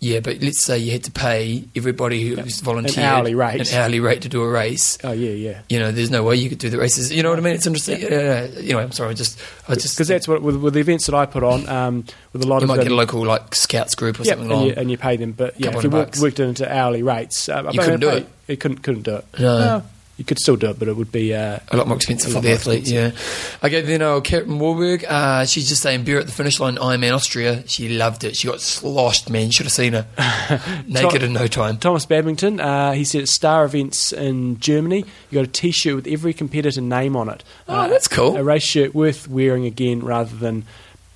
[0.00, 3.72] Yeah, but let's say you had to pay everybody who's volunteered hourly rate.
[3.72, 4.98] an hourly rate to do a race.
[5.02, 5.60] Oh yeah, yeah.
[5.70, 7.10] You know, there's no way you could do the races.
[7.10, 7.54] You know what I mean?
[7.54, 8.02] It's interesting.
[8.02, 8.46] Yeah.
[8.58, 9.10] Anyway, I'm sorry.
[9.10, 11.66] I just, I just Because that's what with, with the events that I put on
[11.68, 12.04] um,
[12.34, 14.52] with a lot you of might them, get a local like scouts group or something
[14.52, 15.32] and you, and you pay them.
[15.32, 18.28] But yeah, if you worked, worked it into hourly rates, uh, You couldn't do it.
[18.46, 19.24] You couldn't couldn't do it.
[19.38, 19.56] No.
[19.56, 22.30] Well, you could still do it, but it would be uh, A lot more expensive
[22.30, 23.10] A for the athlete, yeah.
[23.64, 27.12] Okay, then uh, Karen Warburg, uh, she's just saying beer at the finish line, Ironman
[27.14, 27.64] Austria.
[27.66, 28.36] She loved it.
[28.36, 29.50] She got sloshed, man.
[29.50, 30.06] Should have seen her.
[30.86, 31.78] Naked in no time.
[31.78, 32.60] Thomas Babington.
[32.60, 36.80] Uh, he said at Star Events in Germany, you got a T-shirt with every competitor
[36.80, 37.42] name on it.
[37.68, 38.36] Oh, Uh, that's cool.
[38.36, 40.64] A race shirt worth wearing again, rather than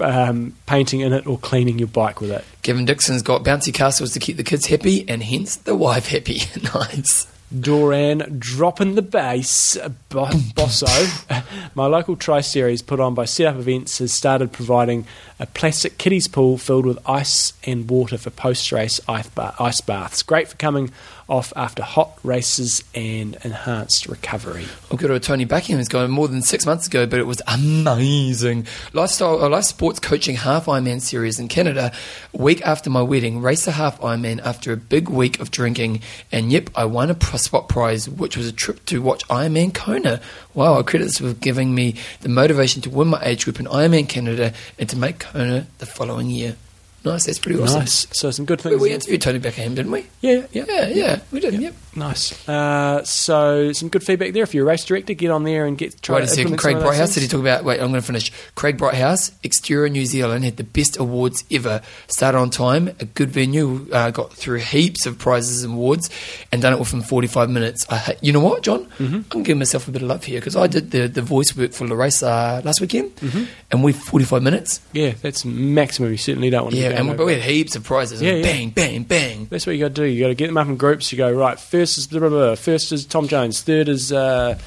[0.01, 2.45] um, painting in it or cleaning your bike with it.
[2.63, 6.41] Kevin Dixon's got bouncy castles to keep the kids happy and hence the wife happy.
[6.75, 7.27] nice.
[7.57, 9.79] Doran dropping the bass,
[10.11, 11.45] Bo- Bosso.
[11.75, 15.07] My local Tri Series put on by Setup Events has started providing
[15.41, 20.23] a plastic kiddies pool filled with ice and water for post race ice baths.
[20.23, 20.91] Great for coming
[21.29, 24.65] off after hot races and enhanced recovery.
[24.91, 25.79] I'll go to Tony Buckingham.
[25.81, 28.67] It's going more than six months ago, but it was amazing.
[28.95, 31.93] Lifestyle, uh, life sports coaching half Ironman series in Canada.
[32.33, 36.01] Week after my wedding, race a half Ironman after a big week of drinking,
[36.33, 40.21] and yep, I won a spot prize, which was a trip to watch Ironman Kona.
[40.55, 43.67] Wow, I credit this with giving me the motivation to win my age group in
[43.67, 46.57] Ironman Canada and to make Kona the following year.
[47.05, 47.81] Nice, that's pretty awesome.
[47.81, 48.07] Nice.
[48.13, 48.81] So some good things.
[48.81, 50.07] we interviewed Tony Buckingham, didn't we?
[50.21, 50.65] yeah, yeah.
[50.69, 51.55] Yeah, yeah, we did.
[51.55, 51.75] Yep.
[51.99, 52.49] Nice.
[52.49, 54.43] Uh, so some good feedback there.
[54.45, 56.57] If you're a race director, get on there and get try Wait a second.
[56.57, 57.15] Craig some of those Brighthouse.
[57.15, 57.65] Did he talk about?
[57.65, 58.31] Wait, I'm going to finish.
[58.55, 61.83] Craig Brighthouse, XTERRA New Zealand, had the best awards ever.
[62.07, 66.09] Started on time, a good venue, uh, got through heaps of prizes and awards,
[66.53, 67.85] and done it within 45 minutes.
[67.91, 68.85] I, you know what, John?
[68.85, 69.03] Mm-hmm.
[69.17, 71.23] I'm going to give myself a bit of love here because I did the, the
[71.23, 73.45] voice work for the race uh, last weekend, Mm-hmm.
[73.73, 74.81] and we 45 minutes.
[74.93, 76.11] Yeah, that's maximum.
[76.13, 76.81] You certainly don't want to.
[76.81, 78.23] Yeah, and we, we had heaps of prizes.
[78.23, 78.43] Yeah, yeah.
[78.43, 79.47] Bang, bang, bang.
[79.51, 80.05] That's what you got to do.
[80.05, 81.11] You got to get them up in groups.
[81.11, 81.59] You go right.
[81.59, 82.55] First is blah, blah.
[82.57, 83.63] first is Tom Jones.
[83.63, 84.59] Third is uh,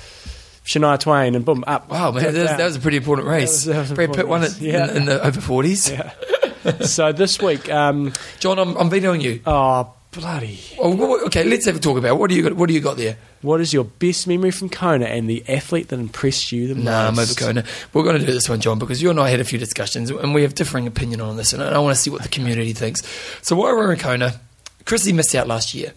[0.66, 1.90] Shania Twain, and boom, up.
[1.90, 3.66] Wow, man, that was, that was a pretty important race.
[3.66, 4.62] That was- that was Brad Pitt won it race.
[4.62, 5.92] in, in the over 40s.
[5.92, 6.80] Yeah.
[6.86, 9.42] so this week, um, John, I'm, I'm vetoing you.
[9.46, 10.60] oh bloody!
[10.78, 12.18] Oh, okay, let's have a talk about it.
[12.18, 12.54] what do you got.
[12.54, 13.18] What do you got there?
[13.42, 17.08] What is your best memory from Kona and the athlete that impressed you the Nah,
[17.08, 17.42] I'm most?
[17.42, 17.64] over Kona.
[17.92, 20.12] We're going to do this one, John, because you and I had a few discussions,
[20.12, 22.74] and we have differing opinion on this, and I want to see what the community
[22.74, 23.02] thinks.
[23.42, 24.40] So while we're in Kona,
[24.86, 25.94] Chrissy missed out last year,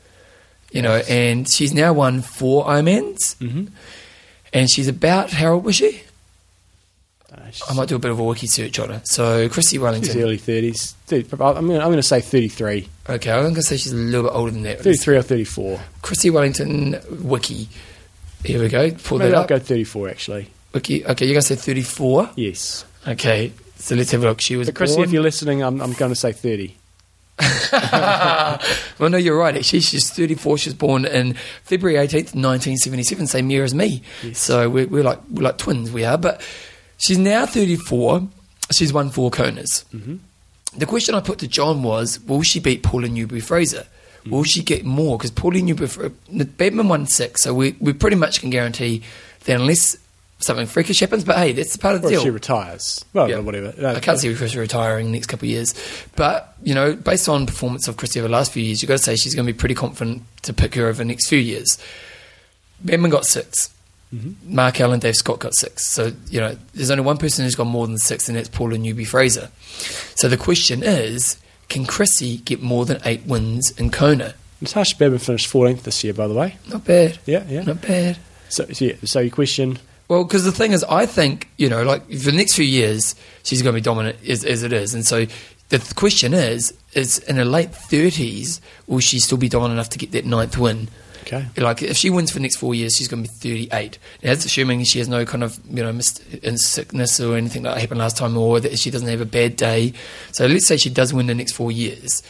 [0.75, 3.69] you know, and she's now won four Ironmans, Mhm.
[4.53, 6.03] and she's about how old was she?
[7.33, 9.01] Uh, she's- I might do a bit of a wiki search on her.
[9.05, 10.21] So Chrissy she's Wellington.
[10.23, 10.95] early thirties.
[11.11, 11.23] I'm
[11.67, 14.51] going I'm to say 33, Okay, I'm going to say she's a little bit older
[14.51, 14.83] than that.
[14.83, 15.81] 33 or 34.
[16.03, 17.69] Chrissy Wellington wiki.
[18.45, 18.91] Here we go.
[18.91, 19.49] Pull Maybe that I'll up.
[19.49, 20.49] go 34 actually.
[20.73, 21.05] Wiki.
[21.07, 22.31] Okay, you're going to say 34.
[22.37, 22.85] Yes.
[23.07, 24.41] Okay, so let's have a look.
[24.41, 26.75] She was But Chrissy, born- if you're listening, I'm, I'm going to say 30.
[28.99, 29.57] well, no, you're right.
[29.57, 30.59] Actually, she's 34.
[30.59, 34.03] She was born in February 18th, 1977, same year as me.
[34.23, 34.39] Yes.
[34.39, 35.91] So we're, we're like we're like twins.
[35.91, 36.17] We are.
[36.19, 36.41] But
[36.99, 38.29] she's now 34.
[38.73, 39.85] She's won four Konas.
[39.95, 40.21] Mhm.
[40.77, 43.87] The question I put to John was, will she beat Paula Newby Fraser?
[44.27, 45.19] Will she get more?
[45.19, 49.03] Because Paula Newby, Badmann won six, so we, we pretty much can guarantee
[49.45, 49.99] that unless
[50.45, 52.23] something freakish happens, but hey, that's the part of the Or deal.
[52.23, 53.05] she retires.
[53.13, 53.39] Well, Yeah.
[53.39, 53.75] whatever.
[53.79, 55.75] No, I can't see Chrissy retiring in the next couple of years.
[56.17, 58.99] But, you know, based on performance of Chrissy over the last few years, you've got
[58.99, 61.39] to say she's going to be pretty confident to pick her over the next few
[61.39, 61.79] years.
[62.85, 63.71] Badmann got 6
[64.15, 64.35] Mhm.
[64.47, 65.87] Mark Allen, Dave Scott got six.
[65.87, 68.79] So, you know, there's only one person who's got more than six, and that's Paula
[68.79, 69.49] Newby Fraser.
[70.15, 71.37] So the question is
[71.69, 74.35] can Chrissy get more than eight wins in Kona?
[74.63, 76.57] Natascha Badmann finished 14th this year, by the way.
[76.71, 77.19] Not bad.
[77.27, 77.63] Yeah, yeah.
[77.63, 78.19] Not bad.
[78.51, 79.79] So, so, yeah, so your question,
[80.09, 83.15] Well, because the thing is, I think you know, like for the next few years,
[83.43, 85.27] she's going to be dominant as, as it is, and so
[85.71, 89.89] the th- question is: is in her late thirties, will she still be dominant enough
[89.91, 90.89] to get that ninth win?
[91.23, 91.47] okay.
[91.57, 93.99] Like, if she wins for the next four years, she's going to be thirty-eight.
[94.23, 97.63] Now, that's assuming she has no kind of you know missed in sickness or anything
[97.63, 99.95] that happened last time, or that she doesn't have a bad day.
[100.33, 102.23] So let's say she does win the next four years.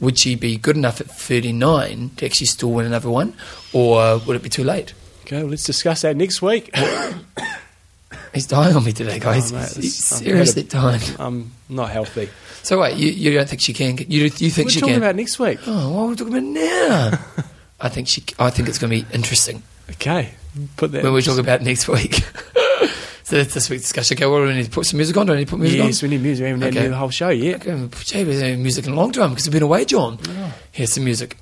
[0.00, 3.34] Would she be good enough at 39 to actually still win another one?
[3.72, 4.94] Or would it be too late?
[5.32, 6.70] Okay, well, let's discuss that next week.
[8.34, 9.50] He's dying on me today, oh, guys.
[9.50, 11.00] Oh, mate, he's, this- he's I've seriously dying.
[11.18, 12.28] I'm not healthy.
[12.62, 13.96] So wait, you, you don't think she can?
[13.96, 15.02] You do you think We're she talking can?
[15.02, 15.58] about next week.
[15.66, 17.18] oh, what are we talking about now?
[17.80, 18.22] I think she.
[18.38, 20.32] I think it's going to be interesting Okay,
[20.76, 21.02] put that.
[21.02, 22.14] when we talk about next week.
[23.24, 24.16] so that's this week's discussion.
[24.16, 25.26] Okay, what do we need to put some music on?
[25.26, 26.44] Do I need to put music Yes, we need music.
[26.44, 26.80] We haven't Okay.
[26.82, 27.66] had the whole show yet.
[27.66, 30.18] Okay, gee, we haven't music in a long time because we've been away, John.
[30.28, 30.54] Oh.
[30.72, 31.36] Here's some music.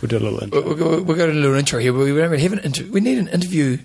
[0.00, 0.62] We'll do a little intro.
[0.62, 1.92] we're, we're going to do a little intro here.
[1.92, 3.78] We, we don't really have an inter- We need an interview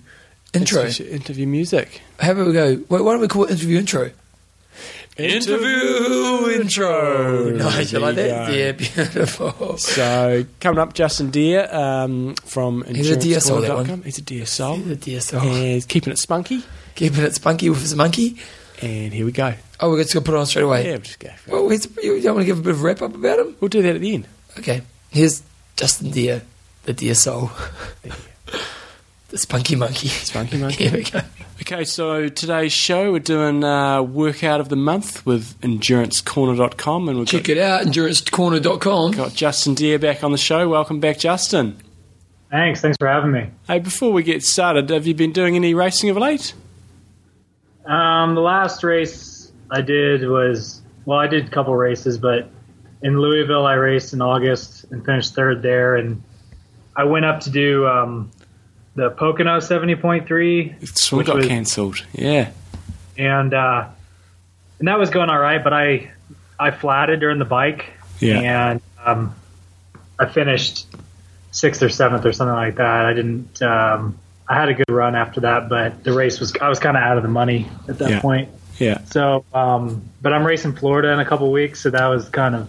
[0.54, 0.82] intro.
[0.82, 2.00] Let's Interview music.
[2.20, 2.76] How about we go?
[2.88, 4.10] Why, why don't we call it interview intro?
[5.18, 7.50] Interview intro.
[7.50, 8.52] Nice, you like that?
[8.54, 9.78] Yeah, beautiful.
[9.78, 14.02] So coming up, Justin Daerr um, from He's a DSL, that one.
[14.02, 14.86] He's a DSL.
[14.86, 15.40] The DSL.
[15.40, 16.62] And he's keeping it spunky.
[16.94, 18.36] Keeping it spunky with his monkey.
[18.82, 19.54] And here we go.
[19.80, 20.84] Oh, we're just going to put it on straight away.
[20.84, 21.30] Yeah, we'll just go.
[21.48, 23.56] Well, you don't want to give a bit of a wrap up about him?
[23.60, 24.28] We'll do that at the end.
[24.58, 24.82] Okay.
[25.10, 25.42] Here's
[25.76, 26.42] Justin Daerr,
[26.84, 27.50] the Deer Soul.
[29.28, 30.08] the spunky monkey.
[30.08, 30.88] Spunky monkey.
[30.88, 31.20] Here we go.
[31.60, 37.08] Okay, so today's show, we're doing uh, workout of the month with endurancecorner.com.
[37.08, 39.12] And we've Check got, it out, endurancecorner.com.
[39.12, 40.68] got Justin Daerr back on the show.
[40.68, 41.76] Welcome back, Justin.
[42.50, 42.80] Thanks.
[42.80, 43.50] Thanks for having me.
[43.66, 46.54] Hey, before we get started, have you been doing any racing of late?
[47.84, 52.48] Um, the last race I did was well, I did a couple races, but
[53.06, 56.22] in Louisville I raced in August and finished third there, and
[56.96, 58.30] I went up to do um,
[58.96, 62.04] the Pocono seventy point three, Swim Which got was- cancelled.
[62.12, 62.50] Yeah.
[63.16, 63.86] and uh,
[64.78, 66.10] and that was going all right, but I
[66.58, 67.86] I flatted during the bike,
[68.20, 68.40] Yeah.
[68.40, 69.34] and um,
[70.18, 70.86] I finished
[71.52, 73.06] sixth or seventh or something like that.
[73.06, 73.62] I didn't.
[73.62, 76.96] Um, I had a good run after that, but the race was I was kind
[76.96, 78.20] of out of the money at that Yeah.
[78.20, 78.48] point.
[78.78, 79.00] Yeah.
[79.04, 82.68] So, um, but I'm racing Florida in a couple weeks, so that was kind of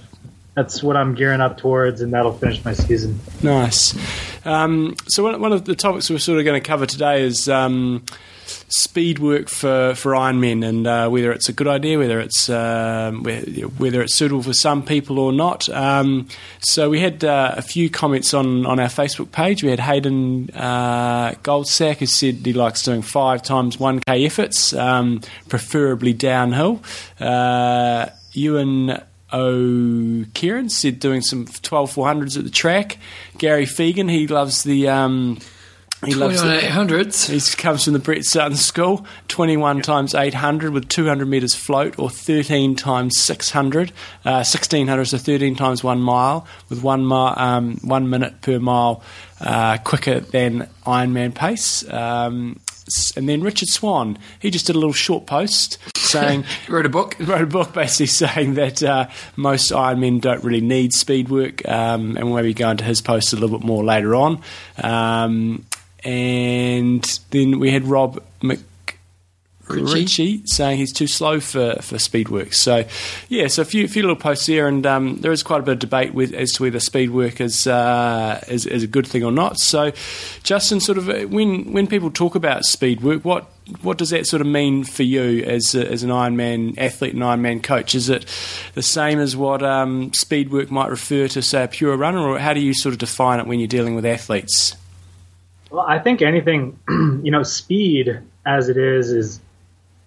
[0.58, 3.20] that's what I'm gearing up towards, and that'll finish my season.
[3.44, 3.96] Nice.
[4.44, 7.48] Um, so one, one of the topics we're sort of going to cover today is
[7.48, 8.04] um,
[8.48, 13.70] speed work for, for Ironmen and uh, whether it's a good idea, whether it's whe-
[13.78, 15.70] whether it's suitable for some people or not.
[15.70, 16.28] Um,
[16.60, 19.62] so we had uh, a few comments on, on our Facebook page.
[19.62, 25.22] We had Hayden uh, Goldsack who said he likes doing five times 1k efforts, um,
[25.50, 26.82] preferably downhill.
[27.20, 30.24] Uh, Ewan O.
[30.34, 32.98] Kieran said doing some 12 400s at the track.
[33.38, 35.38] Gary Fegan, he loves the um,
[36.06, 36.64] He loves it.
[36.64, 37.30] 800s.
[37.30, 39.06] He comes from the Brett Sutton School.
[39.28, 43.90] 21 times 800 with 200 metres float, or 13 times 600.
[44.24, 49.02] Uh, 1600, so 13 times one mile, with one, mi- um, one minute per mile
[49.42, 51.88] uh, quicker than Ironman pace.
[51.92, 52.60] Um,
[53.16, 57.16] and then Richard Swan, he just did a little short post saying wrote a book,
[57.20, 62.18] wrote a book basically saying that uh, most Ironmen don't really need speed work, um,
[62.18, 64.42] and we'll maybe go into his post a little bit more later on.
[64.82, 65.66] Um,
[66.04, 68.60] and then we had Rob Mc.
[69.70, 69.94] Ritchie.
[69.94, 72.54] Ritchie saying he's too slow for, for speed work.
[72.54, 72.86] So,
[73.30, 75.74] yeah, so a few, few little posts there, and um, there is quite a bit
[75.74, 79.24] of debate with, as to whether speed work is, uh, is, is a good thing
[79.24, 79.60] or not.
[79.60, 79.92] So,
[80.44, 83.50] Justin, sort of uh, when when people talk about speed work, what
[83.82, 87.22] what does that sort of mean for you as a, as an Ironman athlete and
[87.22, 87.96] Ironman coach?
[87.96, 88.26] Is it
[88.76, 92.40] the same as what um, speed work might refer to, say, a pure runner, or
[92.40, 94.76] how do you sort of define it when you're dealing with athletes?
[95.70, 99.42] Well, I think anything, you know, speed as it is is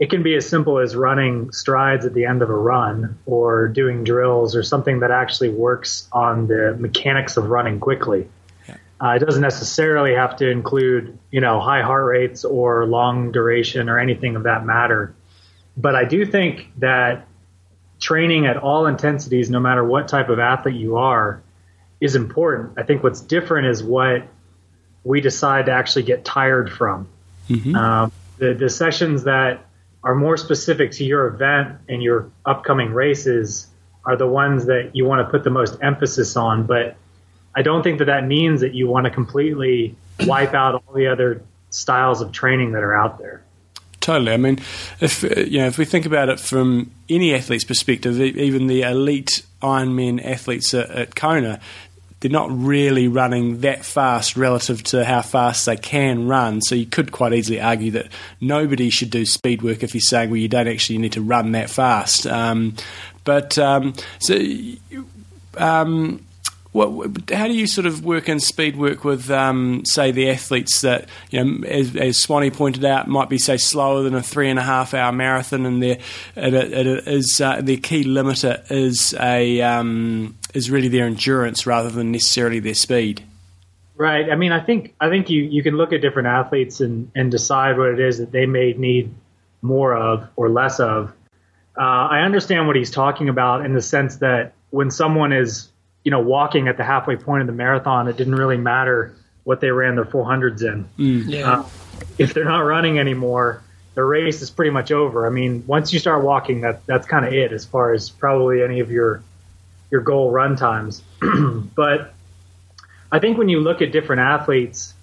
[0.01, 3.69] it can be as simple as running strides at the end of a run or
[3.69, 8.27] doing drills or something that actually works on the mechanics of running quickly.
[8.67, 8.79] Yeah.
[8.99, 13.91] Uh, it doesn't necessarily have to include, you know, high heart rates or long duration
[13.91, 15.15] or anything of that matter.
[15.77, 17.27] But I do think that
[18.01, 21.43] training at all intensities, no matter what type of athlete you are,
[22.01, 22.79] is important.
[22.79, 24.27] I think what's different is what
[25.05, 27.07] we decide to actually get tired from.
[27.51, 27.75] Mm-hmm.
[27.77, 29.67] Um, the, the sessions that
[30.03, 33.67] are more specific to your event and your upcoming races
[34.05, 36.67] are the ones that you want to put the most emphasis on.
[36.67, 36.97] But
[37.55, 41.07] I don't think that that means that you want to completely wipe out all the
[41.07, 43.43] other styles of training that are out there.
[44.01, 44.33] Totally.
[44.33, 44.59] I mean,
[45.01, 49.43] if you know, if we think about it from any athlete's perspective, even the elite
[49.61, 51.61] Ironman athletes at, at Kona,
[52.21, 56.61] they're not really running that fast relative to how fast they can run.
[56.61, 58.09] So you could quite easily argue that
[58.41, 61.53] nobody should do speed work if you're saying, well, you don't actually need to run
[61.53, 62.27] that fast.
[62.27, 62.75] Um,
[63.25, 64.39] but um, so.
[65.57, 66.25] Um,
[66.73, 70.83] what, how do you sort of work in speed work with, um, say, the athletes
[70.83, 74.49] that, you know, as, as Swanee pointed out, might be, say, slower than a three
[74.49, 75.99] and a half hour marathon, and their
[76.37, 81.91] it, it is uh, their key limiter is a um, is really their endurance rather
[81.91, 83.23] than necessarily their speed.
[83.97, 84.31] Right.
[84.31, 87.31] I mean, I think I think you, you can look at different athletes and, and
[87.31, 89.13] decide what it is that they may need
[89.61, 91.13] more of or less of.
[91.77, 95.69] Uh, I understand what he's talking about in the sense that when someone is
[96.05, 99.61] you know, walking at the halfway point of the marathon, it didn't really matter what
[99.61, 100.89] they ran their 400s in.
[100.99, 101.31] Mm.
[101.31, 101.51] Yeah.
[101.51, 101.69] Uh,
[102.19, 103.63] if they're not running anymore,
[103.95, 105.27] the race is pretty much over.
[105.27, 108.63] I mean, once you start walking, that that's kind of it as far as probably
[108.63, 109.23] any of your
[109.91, 111.03] your goal run times.
[111.75, 112.15] but
[113.11, 114.95] I think when you look at different athletes,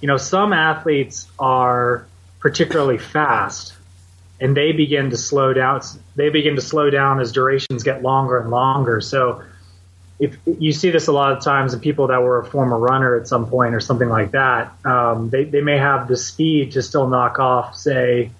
[0.00, 2.06] you know, some athletes are
[2.40, 3.74] particularly fast
[4.40, 5.82] and they begin to slow down.
[6.16, 9.02] They begin to slow down as durations get longer and longer.
[9.02, 9.42] So
[10.20, 13.16] if you see this a lot of times in people that were a former runner
[13.16, 16.82] at some point or something like that, um, they, they may have the speed to
[16.82, 18.30] still knock off, say,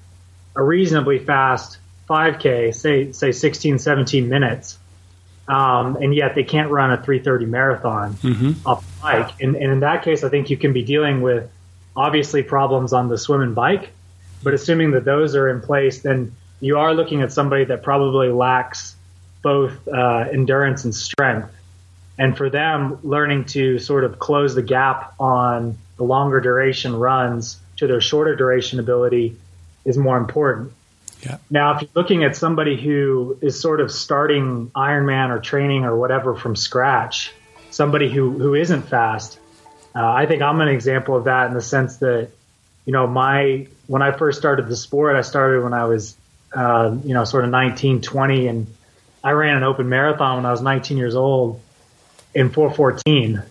[0.54, 4.78] a reasonably fast 5K, say say 16, 17 minutes,
[5.48, 8.68] um, and yet they can't run a 3:30 marathon mm-hmm.
[8.68, 9.40] off the bike.
[9.40, 11.50] And, and in that case, I think you can be dealing with
[11.96, 13.90] obviously problems on the swim and bike,
[14.42, 18.28] but assuming that those are in place, then you are looking at somebody that probably
[18.28, 18.96] lacks
[19.40, 21.50] both uh, endurance and strength
[22.20, 27.59] and for them learning to sort of close the gap on the longer duration runs
[27.78, 29.38] to their shorter duration ability
[29.87, 30.70] is more important.
[31.22, 31.38] Yeah.
[31.48, 35.96] Now, if you're looking at somebody who is sort of starting Ironman or training or
[35.96, 37.33] whatever from scratch,
[37.70, 39.38] somebody who, who isn't fast,
[39.94, 42.28] uh, I think I'm an example of that in the sense that,
[42.85, 46.16] you know, my when I first started the sport, I started when I was,
[46.54, 48.66] uh, you know, sort of 19, 20, and
[49.24, 51.62] I ran an open marathon when I was 19 years old
[52.34, 53.42] in 414.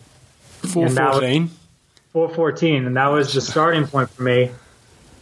[0.61, 1.49] 414.
[2.13, 4.51] 414, and that was the starting point for me.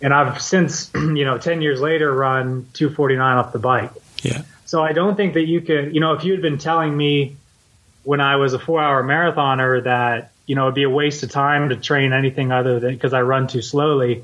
[0.01, 3.91] And I've since, you know, 10 years later run 249 off the bike.
[4.23, 4.43] Yeah.
[4.65, 7.35] So I don't think that you can, you know, if you had been telling me
[8.03, 11.31] when I was a four hour marathoner that, you know, it'd be a waste of
[11.31, 14.23] time to train anything other than because I run too slowly,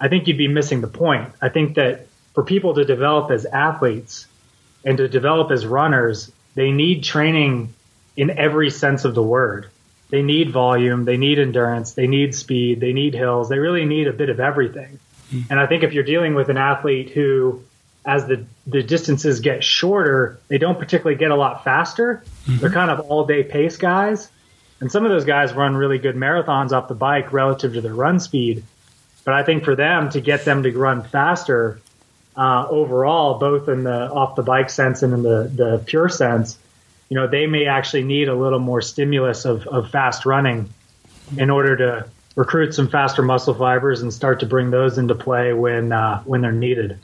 [0.00, 1.30] I think you'd be missing the point.
[1.40, 4.26] I think that for people to develop as athletes
[4.84, 7.74] and to develop as runners, they need training
[8.16, 9.68] in every sense of the word.
[10.10, 13.48] They need volume, they need endurance, they need speed, they need hills.
[13.48, 14.98] They really need a bit of everything.
[15.32, 15.50] Mm-hmm.
[15.50, 17.64] And I think if you're dealing with an athlete who,
[18.04, 22.22] as the, the distances get shorter, they don't particularly get a lot faster.
[22.46, 22.58] Mm-hmm.
[22.58, 24.28] They're kind of all day pace guys.
[24.80, 27.94] And some of those guys run really good marathons off the bike relative to their
[27.94, 28.62] run speed.
[29.24, 31.80] But I think for them to get them to run faster
[32.36, 36.58] uh, overall, both in the off the bike sense and in the, the pure sense,
[37.14, 40.68] you know, they may actually need a little more stimulus of, of fast running
[41.36, 45.52] in order to recruit some faster muscle fibers and start to bring those into play
[45.52, 46.98] when uh, when they're needed.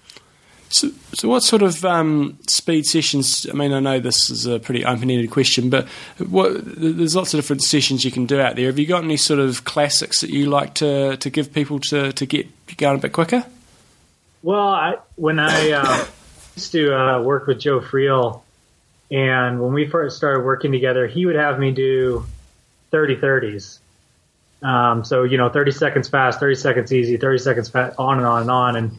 [0.68, 3.46] So, so what sort of um, speed sessions?
[3.48, 5.86] I mean, I know this is a pretty open-ended question, but
[6.18, 8.66] what, there's lots of different sessions you can do out there.
[8.66, 12.12] Have you got any sort of classics that you like to, to give people to,
[12.12, 12.48] to get
[12.78, 13.44] going a bit quicker?
[14.42, 16.04] Well, I, when I uh,
[16.56, 18.42] used to uh, work with Joe Friel,
[19.10, 22.24] and when we first started working together, he would have me do
[22.90, 23.78] 30 30s.
[24.62, 28.26] Um, so, you know, 30 seconds fast, 30 seconds easy, 30 seconds fast, on and
[28.26, 28.76] on and on.
[28.76, 28.90] And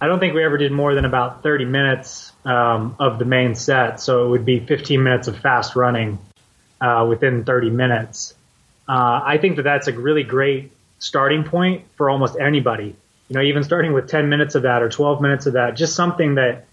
[0.00, 3.54] I don't think we ever did more than about 30 minutes um, of the main
[3.54, 4.00] set.
[4.00, 6.18] So it would be 15 minutes of fast running
[6.80, 8.34] uh, within 30 minutes.
[8.88, 12.96] Uh, I think that that's a really great starting point for almost anybody.
[13.28, 15.94] You know, even starting with 10 minutes of that or 12 minutes of that, just
[15.94, 16.66] something that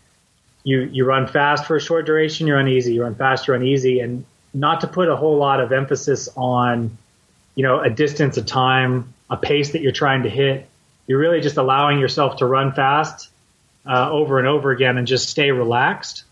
[0.64, 3.54] you you run fast for a short duration, you run easy, you run fast, you
[3.54, 6.98] run easy, and not to put a whole lot of emphasis on,
[7.56, 10.68] you know, a distance, a time, a pace that you're trying to hit
[11.12, 13.30] you're really just allowing yourself to run fast
[13.86, 16.24] uh, over and over again and just stay relaxed.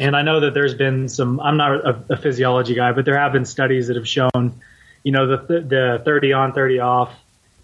[0.00, 1.38] And I know that there's been some.
[1.38, 4.60] I'm not a, a physiology guy, but there have been studies that have shown,
[5.04, 7.14] you know, the the 30 on, 30 off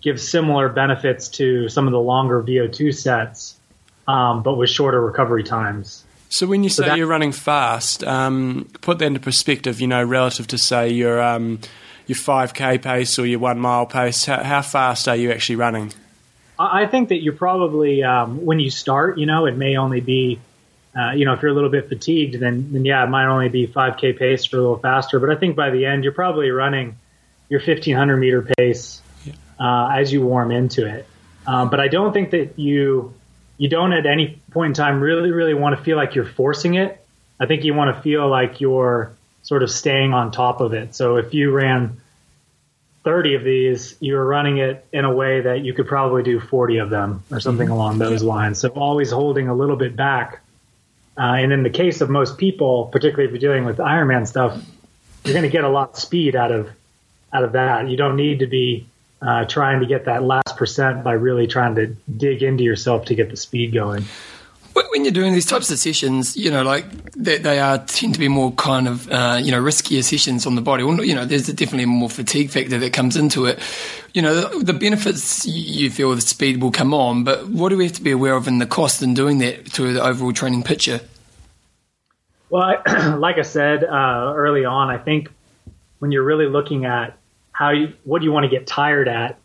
[0.01, 3.59] gives similar benefits to some of the longer VO2 sets,
[4.07, 6.05] um, but with shorter recovery times.
[6.29, 9.81] So when you say so that, you're running fast, um, put that into perspective.
[9.81, 11.59] You know, relative to say your um,
[12.07, 15.93] your 5k pace or your one mile pace, how, how fast are you actually running?
[16.59, 20.39] I think that you're probably um, when you start, you know, it may only be,
[20.95, 23.49] uh, you know, if you're a little bit fatigued, then then yeah, it might only
[23.49, 25.19] be 5k pace or a little faster.
[25.19, 26.97] But I think by the end, you're probably running
[27.49, 29.01] your 1500 meter pace
[29.59, 31.07] uh, as you warm into it.
[31.47, 33.15] Um, but I don't think that you
[33.61, 36.75] you don't at any point in time really really want to feel like you're forcing
[36.75, 36.99] it.
[37.39, 40.95] I think you want to feel like you're sort of staying on top of it.
[40.95, 42.01] So if you ran
[43.05, 46.79] 30 of these, you're running it in a way that you could probably do 40
[46.79, 47.75] of them or something mm-hmm.
[47.75, 48.59] along those lines.
[48.59, 50.41] So always holding a little bit back.
[51.19, 54.59] Uh, and in the case of most people, particularly if you're dealing with Ironman stuff,
[55.23, 56.71] you're going to get a lot of speed out of
[57.31, 57.91] out of that.
[57.91, 58.87] You don't need to be
[59.23, 63.15] uh, trying to get that last percent by really trying to dig into yourself to
[63.15, 64.05] get the speed going
[64.91, 68.21] when you're doing these types of sessions, you know, like they, they are tend to
[68.21, 70.83] be more kind of uh, you know riskier sessions on the body.
[70.83, 73.59] Well, you know, there's definitely a more fatigue factor that comes into it.
[74.15, 77.77] You know, the, the benefits you feel the speed will come on, but what do
[77.77, 80.33] we have to be aware of in the cost in doing that to the overall
[80.33, 81.01] training picture?
[82.49, 85.31] Well, I, like I said uh, early on, I think
[86.01, 87.17] when you're really looking at
[87.61, 89.39] how you, what do you want to get tired at,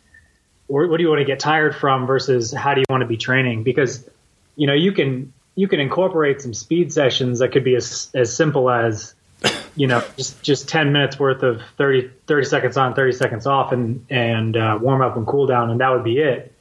[0.70, 3.07] or what do you want to get tired from versus how do you want to
[3.07, 3.63] be training?
[3.63, 4.09] Because
[4.55, 8.34] you know, you can you can incorporate some speed sessions that could be as as
[8.34, 9.13] simple as
[9.76, 13.74] you know just just 10 minutes worth of 30 30 seconds on 30 seconds off
[13.74, 16.53] and and uh, warm up and cool down and that would be it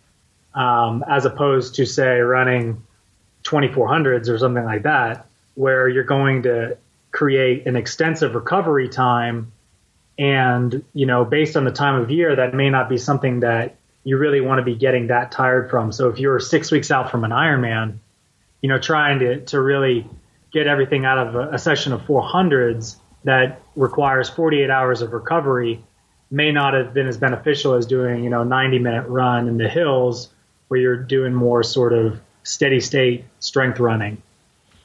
[0.55, 2.83] um, as opposed to say running
[3.45, 6.77] 2400s or something like that where you're going to
[7.13, 9.53] create an extensive recovery time
[10.19, 13.77] and you know based on the time of year that may not be something that
[14.05, 15.91] you really want to be getting that tired from.
[15.91, 17.97] So if you're six weeks out from an Ironman,
[18.61, 20.07] you know, trying to, to really
[20.53, 25.83] get everything out of a, a session of 400s that requires 48 hours of recovery
[26.31, 29.69] may not have been as beneficial as doing, you know, 90 minute run in the
[29.69, 30.31] hills
[30.69, 34.23] where you're doing more sort of steady state strength running.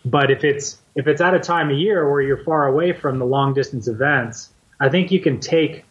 [0.05, 3.19] But if it's if it's at a time of year where you're far away from
[3.19, 4.49] the long distance events,
[4.79, 5.85] I think you can take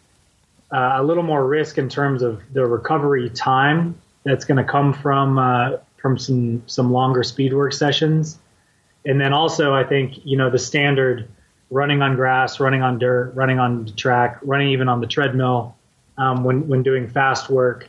[0.71, 4.93] uh, a little more risk in terms of the recovery time that's going to come
[4.93, 8.39] from uh, from some some longer speed work sessions,
[9.05, 11.27] and then also I think you know the standard
[11.71, 15.75] running on grass, running on dirt, running on the track, running even on the treadmill
[16.17, 17.87] um, when when doing fast work,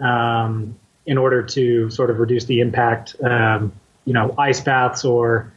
[0.00, 3.16] um, in order to sort of reduce the impact.
[3.22, 3.72] Um,
[4.04, 5.52] you know, ice baths or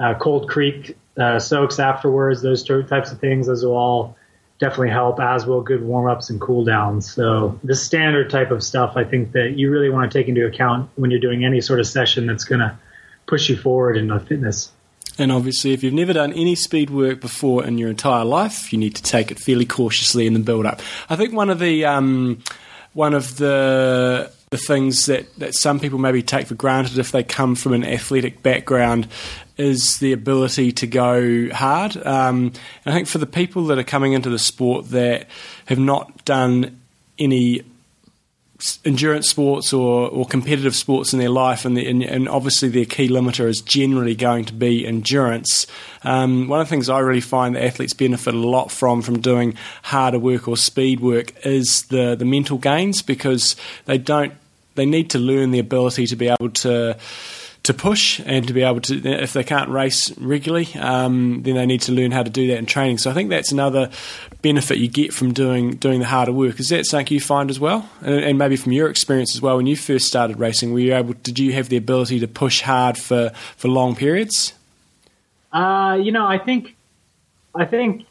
[0.00, 3.46] uh, cold creek uh, soaks afterwards, those types of things.
[3.46, 4.16] Those will all
[4.62, 7.12] definitely help, as will good warm ups and cool downs.
[7.12, 10.46] So, the standard type of stuff, I think that you really want to take into
[10.46, 12.78] account when you're doing any sort of session that's going to
[13.26, 14.70] push you forward in your fitness.
[15.18, 18.78] And obviously, if you've never done any speed work before in your entire life, you
[18.78, 20.80] need to take it fairly cautiously in the build up.
[21.10, 22.38] I think one of the um,
[22.92, 27.22] one of the the things that, that some people maybe take for granted if they
[27.22, 29.08] come from an athletic background
[29.56, 31.96] is the ability to go hard.
[32.06, 32.52] Um,
[32.84, 35.26] I think for the people that are coming into the sport that
[35.66, 36.78] have not done
[37.18, 37.62] any
[38.84, 42.84] endurance sports or, or competitive sports in their life, and, the, and, and, obviously their
[42.84, 45.66] key limiter is generally going to be endurance.
[46.04, 49.20] Um, one of the things I really find that athletes benefit a lot from from
[49.20, 54.34] doing harder work or speed work is the the mental gains because they don't
[54.74, 56.96] they need to learn the ability to be able to
[57.62, 61.64] to push and to be able to, if they can't race regularly, um, then they
[61.64, 62.98] need to learn how to do that in training.
[62.98, 63.90] So I think that's another
[64.42, 66.58] benefit you get from doing doing the harder work.
[66.58, 67.88] Is that something you find as well?
[68.00, 70.94] And, and maybe from your experience as well, when you first started racing, were you
[70.94, 71.14] able?
[71.14, 74.54] Did you have the ability to push hard for for long periods?
[75.52, 76.74] Uh, you know, I think,
[77.54, 78.06] I think,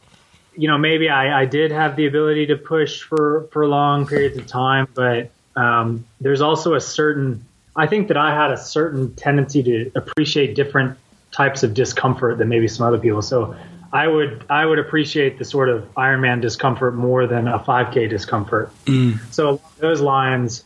[0.55, 4.37] you know, maybe I, I did have the ability to push for for long periods
[4.37, 7.45] of time, but um, there's also a certain
[7.75, 10.97] I think that I had a certain tendency to appreciate different
[11.31, 13.21] types of discomfort than maybe some other people.
[13.21, 13.55] So
[13.93, 18.71] I would I would appreciate the sort of Ironman discomfort more than a 5K discomfort.
[18.85, 19.19] Mm.
[19.33, 20.65] So those lines,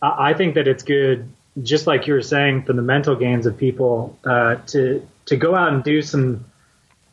[0.00, 1.30] I think that it's good,
[1.62, 5.54] just like you were saying, for the mental gains of people uh, to to go
[5.54, 6.44] out and do some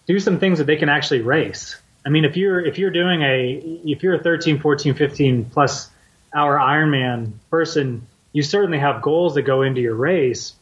[0.07, 1.75] do some things that they can actually race.
[2.05, 5.89] I mean, if you're if you're doing a if you're a 13, 14, 15 plus
[6.35, 8.05] hour Ironman person
[8.35, 10.55] you certainly have goals that go into your race,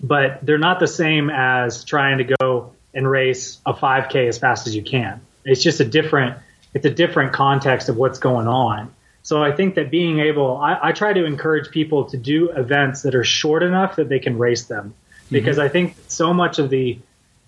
[0.00, 4.66] but they're not the same as trying to go and race a 5K as fast
[4.66, 5.20] as you can.
[5.44, 6.36] It's just a different,
[6.74, 8.92] it's a different context of what's going on.
[9.22, 13.02] So I think that being able, I, I try to encourage people to do events
[13.02, 15.32] that are short enough that they can race them, mm-hmm.
[15.32, 15.66] because mm-hmm.
[15.66, 16.98] I think so much of the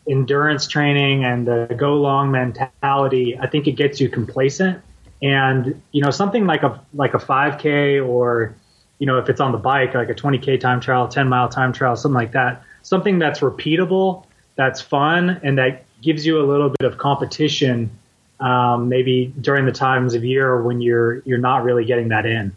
[0.09, 4.85] endurance training and the go long mentality, I think it gets you complacent.
[5.21, 8.55] And you know something like a like a 5K or
[8.99, 11.73] you know, if it's on the bike, like a 20K time trial, 10 mile time
[11.73, 14.25] trial, something like that, something that's repeatable,
[14.57, 17.91] that's fun, and that gives you a little bit of competition,
[18.41, 22.55] um, maybe during the times of year when you're you're not really getting that in.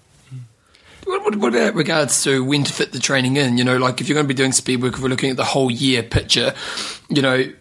[1.03, 3.57] What, what, about regards to when to fit the training in?
[3.57, 5.37] You know, like if you're going to be doing speed work, if we're looking at
[5.37, 6.53] the whole year picture,
[7.09, 7.51] you know,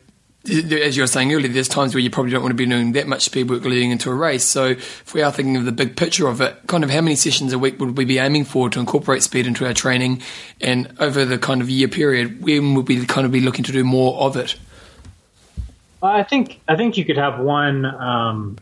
[0.46, 2.92] as you were saying earlier, there's times where you probably don't want to be doing
[2.92, 4.44] that much speed work leading into a race.
[4.44, 7.14] So if we are thinking of the big picture of it, kind of how many
[7.16, 10.22] sessions a week would we be aiming for to incorporate speed into our training?
[10.60, 13.72] And over the kind of year period, when would we kind of be looking to
[13.72, 14.56] do more of it?
[16.02, 18.56] I think I think you could have one um,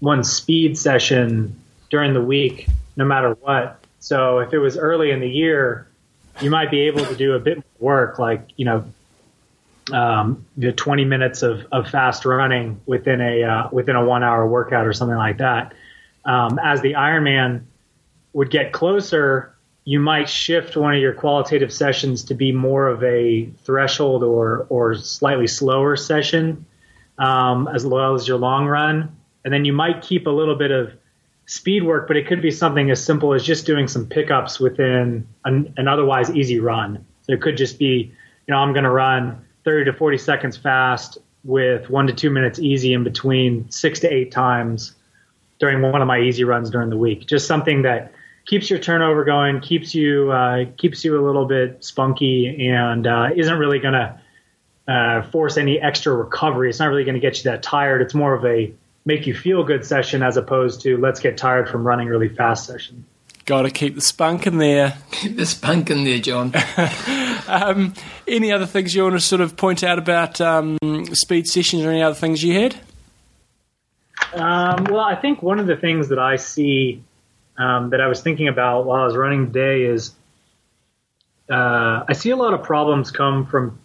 [0.00, 1.54] one speed session
[1.90, 3.78] during the week, no matter what.
[4.00, 5.86] So if it was early in the year,
[6.40, 8.84] you might be able to do a bit more work, like you know
[9.92, 14.22] um, you know, 20 minutes of, of fast running within a uh, within a one
[14.22, 15.74] hour workout or something like that.
[16.24, 17.64] Um, as the Ironman
[18.32, 19.54] would get closer,
[19.84, 24.66] you might shift one of your qualitative sessions to be more of a threshold or
[24.70, 26.64] or slightly slower session,
[27.18, 29.14] um, as well as your long run,
[29.44, 30.92] and then you might keep a little bit of
[31.46, 35.26] speed work, but it could be something as simple as just doing some pickups within
[35.44, 37.04] an, an otherwise easy run.
[37.22, 38.12] So it could just be,
[38.46, 42.30] you know, I'm going to run 30 to 40 seconds fast with one to two
[42.30, 44.94] minutes easy in between six to eight times
[45.58, 47.26] during one of my easy runs during the week.
[47.26, 48.12] Just something that
[48.46, 53.30] keeps your turnover going, keeps you uh, keeps you a little bit spunky, and uh,
[53.34, 54.20] isn't really going to
[54.88, 56.68] uh, force any extra recovery.
[56.70, 58.02] It's not really going to get you that tired.
[58.02, 58.72] It's more of a
[59.06, 62.66] make you feel good session as opposed to let's get tired from running really fast
[62.66, 63.04] session.
[63.44, 64.96] Got to keep the spunk in there.
[65.10, 66.52] Keep the spunk in there, John.
[67.46, 67.92] um,
[68.26, 70.78] any other things you want to sort of point out about um,
[71.12, 72.76] speed sessions or any other things you had?
[74.32, 77.02] Um, well, I think one of the things that I see
[77.58, 80.12] um, that I was thinking about while I was running today is
[81.50, 83.78] uh, I see a lot of problems come from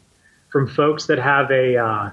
[0.49, 2.11] from folks that have a uh,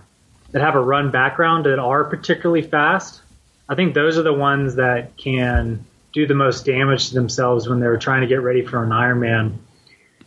[0.50, 3.22] that have a run background that are particularly fast.
[3.68, 5.84] I think those are the ones that can
[6.16, 9.58] do the most damage to themselves when they're trying to get ready for an Ironman.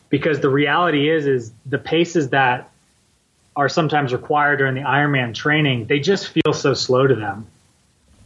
[0.09, 2.69] Because the reality is, is the paces that
[3.55, 7.47] are sometimes required during the Ironman training, they just feel so slow to them.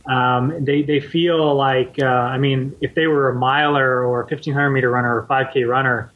[0.05, 4.26] Um, they they feel like, uh, I mean, if they were a miler or a
[4.26, 6.11] 1500 meter runner or a 5K runner,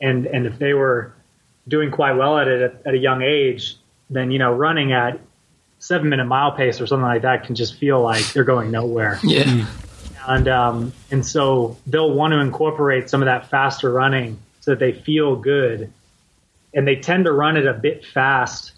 [0.00, 1.12] and and if they were
[1.68, 3.76] doing quite well at it at, at a young age,
[4.08, 5.20] then you know running at
[5.78, 9.20] seven minute mile pace or something like that can just feel like they're going nowhere.
[9.22, 9.66] Yeah
[10.26, 14.80] and um, and so they'll want to incorporate some of that faster running so that
[14.80, 15.92] they feel good,
[16.72, 18.72] and they tend to run it a bit fast.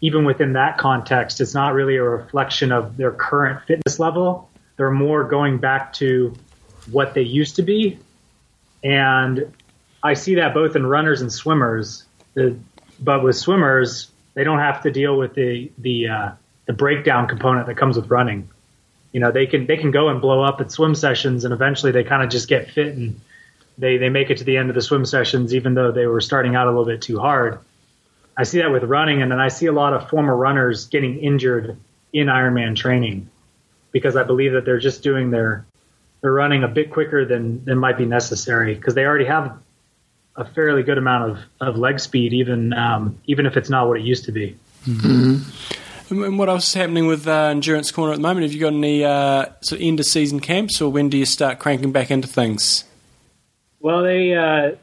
[0.00, 4.50] Even within that context, it's not really a reflection of their current fitness level.
[4.76, 6.34] They're more going back to
[6.90, 7.98] what they used to be,
[8.82, 9.52] and
[10.02, 12.04] I see that both in runners and swimmers.
[12.34, 12.56] The,
[12.98, 16.30] but with swimmers, they don't have to deal with the the uh,
[16.66, 18.48] the breakdown component that comes with running.
[19.12, 21.92] You know, they can they can go and blow up at swim sessions, and eventually
[21.92, 23.20] they kind of just get fit and
[23.78, 26.20] they they make it to the end of the swim sessions, even though they were
[26.20, 27.58] starting out a little bit too hard.
[28.36, 31.18] I see that with running, and then I see a lot of former runners getting
[31.18, 31.76] injured
[32.12, 33.28] in Ironman training
[33.90, 35.66] because I believe that they're just doing their
[36.22, 39.58] they're running a bit quicker than than might be necessary because they already have
[40.36, 43.98] a fairly good amount of, of leg speed, even um, even if it's not what
[43.98, 44.56] it used to be.
[44.86, 45.81] Mm-hmm.
[46.12, 48.44] And what else is happening with uh, Endurance Corner at the moment?
[48.44, 51.24] Have you got any uh, sort of end of season camps, or when do you
[51.24, 52.84] start cranking back into things?
[53.80, 54.76] Well, they uh,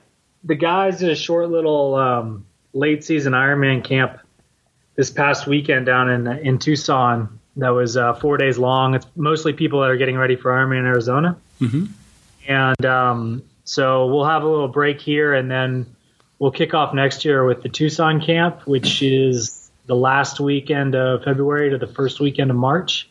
[0.43, 4.19] the guys did a short little um, late season Ironman camp
[4.95, 7.39] this past weekend down in in Tucson.
[7.57, 8.95] That was uh, four days long.
[8.95, 11.85] It's mostly people that are getting ready for Ironman Arizona, mm-hmm.
[12.47, 15.85] and um, so we'll have a little break here, and then
[16.39, 19.58] we'll kick off next year with the Tucson camp, which is
[19.89, 23.09] the last weekend of February to the first weekend of March,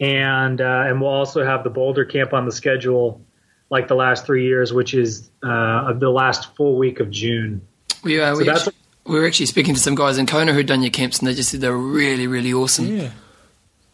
[0.00, 3.20] and uh, and we'll also have the Boulder camp on the schedule
[3.68, 7.60] like the last three years, which is uh, the last full week of June.
[8.02, 8.72] We, uh, so we, actually,
[9.04, 11.34] we, were actually speaking to some guys in Kona who'd done your camps, and they
[11.34, 12.86] just said they're really, really awesome.
[12.86, 13.10] Yeah,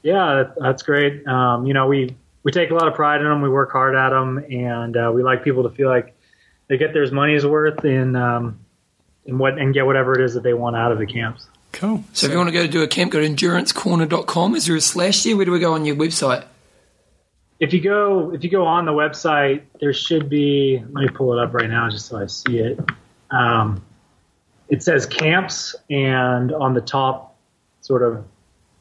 [0.04, 1.26] yeah, that's great.
[1.26, 2.14] Um, you know, we
[2.44, 3.42] we take a lot of pride in them.
[3.42, 6.14] We work hard at them, and uh, we like people to feel like
[6.68, 8.60] they get their money's worth in um,
[9.26, 11.48] in what and get whatever it is that they want out of the camps.
[11.74, 12.04] Cool.
[12.12, 14.54] So, so if you want to go do a camp, go to endurancecorner.com.
[14.54, 15.36] Is there a slash there?
[15.36, 16.44] Where do we go on your website?
[17.58, 20.82] If you go if you go on the website, there should be.
[20.92, 22.78] Let me pull it up right now just so I see it.
[23.30, 23.84] Um,
[24.68, 27.36] it says camps, and on the top,
[27.80, 28.24] sort of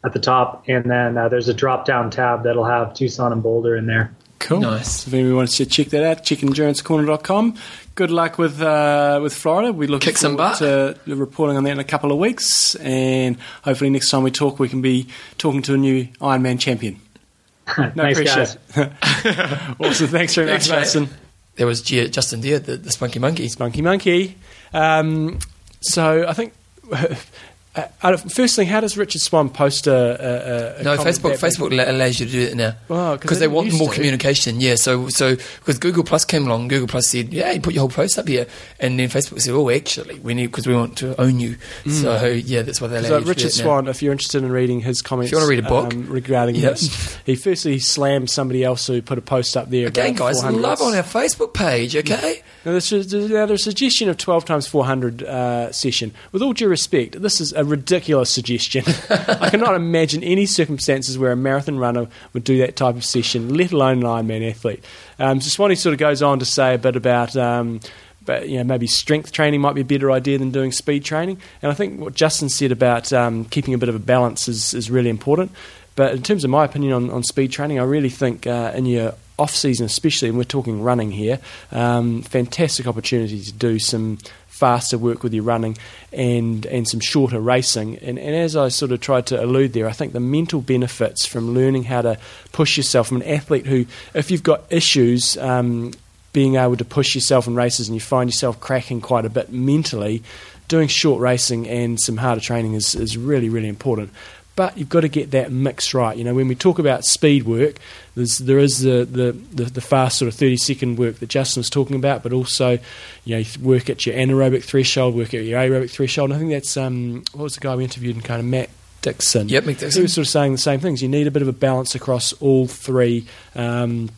[0.05, 3.41] at the top, and then uh, there's a drop down tab that'll have Tucson and
[3.41, 4.15] Boulder in there.
[4.43, 4.59] Cool.
[4.59, 5.07] Nice.
[5.07, 7.55] If anyone wants to check that out, check endurancecorner.com.
[7.95, 9.71] Good luck with uh, with Florida.
[9.71, 13.89] We look Kick some to reporting on that in a couple of weeks, and hopefully
[13.89, 16.99] next time we talk, we can be talking to a new Ironman champion.
[17.77, 18.59] no nice pressure.
[19.79, 20.07] awesome.
[20.07, 21.07] Thanks very much, Mason.
[21.55, 23.47] There was G- Justin Daerr, the, the Spunky Monkey.
[23.47, 24.35] Spunky Monkey.
[24.73, 25.39] Um,
[25.79, 26.53] so I think
[27.75, 31.39] uh, first thing, how does Richard Swan post a, a, a no Facebook?
[31.39, 32.75] Facebook allows you to do it now
[33.15, 33.95] because oh, they want more to.
[33.95, 34.61] communication.
[34.61, 37.81] Yeah, so so because Google Plus came along, Google Plus said, "Yeah, you put your
[37.81, 38.45] whole post up here,"
[38.79, 42.01] and then Facebook said, "Oh, actually, we need because we want to own you." Mm.
[42.01, 45.01] So yeah, that's why they allow so Richard Swan, if you're interested in reading his
[45.01, 46.73] comments, if you want to read a book um, regarding yep.
[46.73, 49.87] this, he firstly slammed somebody else who put a post up there.
[49.87, 51.95] Again, guys, love on our Facebook page.
[51.95, 52.43] Okay.
[52.65, 56.13] Now, there's, now, there's a suggestion of 12 times 400 uh, session.
[56.31, 58.83] With all due respect, this is a ridiculous suggestion.
[59.09, 63.53] I cannot imagine any circumstances where a marathon runner would do that type of session,
[63.53, 64.83] let alone an Ironman athlete.
[65.19, 67.35] Um, Swanee sort of goes on to say a bit about.
[67.35, 67.79] Um,
[68.25, 71.39] but you know, maybe strength training might be a better idea than doing speed training.
[71.61, 74.73] And I think what Justin said about um, keeping a bit of a balance is,
[74.73, 75.51] is really important.
[75.95, 78.85] But in terms of my opinion on, on speed training, I really think uh, in
[78.85, 81.39] your off season, especially, and we're talking running here,
[81.71, 84.17] um, fantastic opportunity to do some
[84.53, 85.75] faster work with your running
[86.11, 87.97] and and some shorter racing.
[87.97, 91.25] And, and as I sort of tried to allude there, I think the mental benefits
[91.25, 92.19] from learning how to
[92.51, 95.91] push yourself from an athlete who, if you've got issues, um,
[96.33, 99.51] being able to push yourself in races and you find yourself cracking quite a bit
[99.51, 100.21] mentally,
[100.67, 104.11] doing short racing and some harder training is, is really, really important
[104.55, 106.15] but you've got to get that mix right.
[106.15, 107.77] You know, when we talk about speed work,
[108.15, 111.61] there's, there is the, the, the, the, fast sort of 30 second work that Justin
[111.61, 112.77] was talking about, but also,
[113.25, 116.29] you know, work at your anaerobic threshold, work at your aerobic threshold.
[116.29, 118.69] And I think that's, um, what was the guy we interviewed in kind of Matt
[119.01, 119.49] Dixon?
[119.49, 119.91] Yep, Dixon.
[119.91, 121.01] He was sort of saying the same things.
[121.01, 123.25] You need a bit of a balance across all three.
[123.55, 124.09] Um,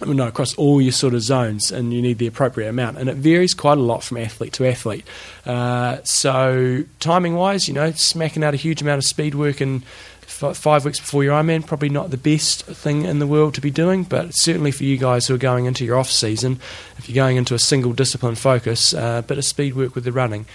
[0.00, 2.98] no, across all your sort of zones, and you need the appropriate amount.
[2.98, 5.06] And it varies quite a lot from athlete to athlete.
[5.46, 9.84] Uh, so, timing wise, you know, smacking out a huge amount of speed work in
[10.22, 13.60] f- five weeks before your Ironman, probably not the best thing in the world to
[13.60, 16.58] be doing, but certainly for you guys who are going into your off season,
[16.98, 20.04] if you're going into a single discipline focus, a uh, bit of speed work with
[20.04, 20.46] the running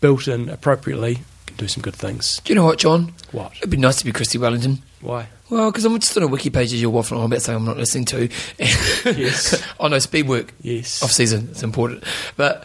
[0.00, 2.40] built in appropriately can do some good things.
[2.44, 3.12] Do you know what, John?
[3.32, 3.52] What?
[3.58, 4.78] It'd be nice to be Chrissie Wellington.
[5.00, 5.28] Why?
[5.50, 7.66] Well, because I'm just on a wiki page as you're waffling on about something I'm
[7.66, 8.28] not listening to.
[8.58, 9.62] yes.
[9.80, 10.54] oh no, speed work.
[10.62, 11.02] Yes.
[11.02, 12.04] Off season, it's important.
[12.36, 12.64] But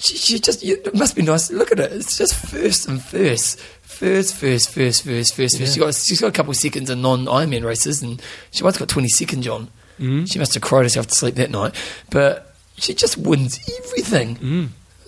[0.00, 1.50] she, she just, you, it must be nice.
[1.50, 1.92] Look at it.
[1.92, 3.60] It's just first and first.
[3.82, 5.64] First, first, first, first, first, yeah.
[5.64, 5.74] first.
[5.74, 8.20] She got, she's got a couple of seconds in non Ironman races, and
[8.50, 9.70] she once got 20 seconds, John.
[9.98, 10.30] Mm.
[10.30, 11.74] She must have cried herself to sleep that night.
[12.10, 14.36] But she just wins everything.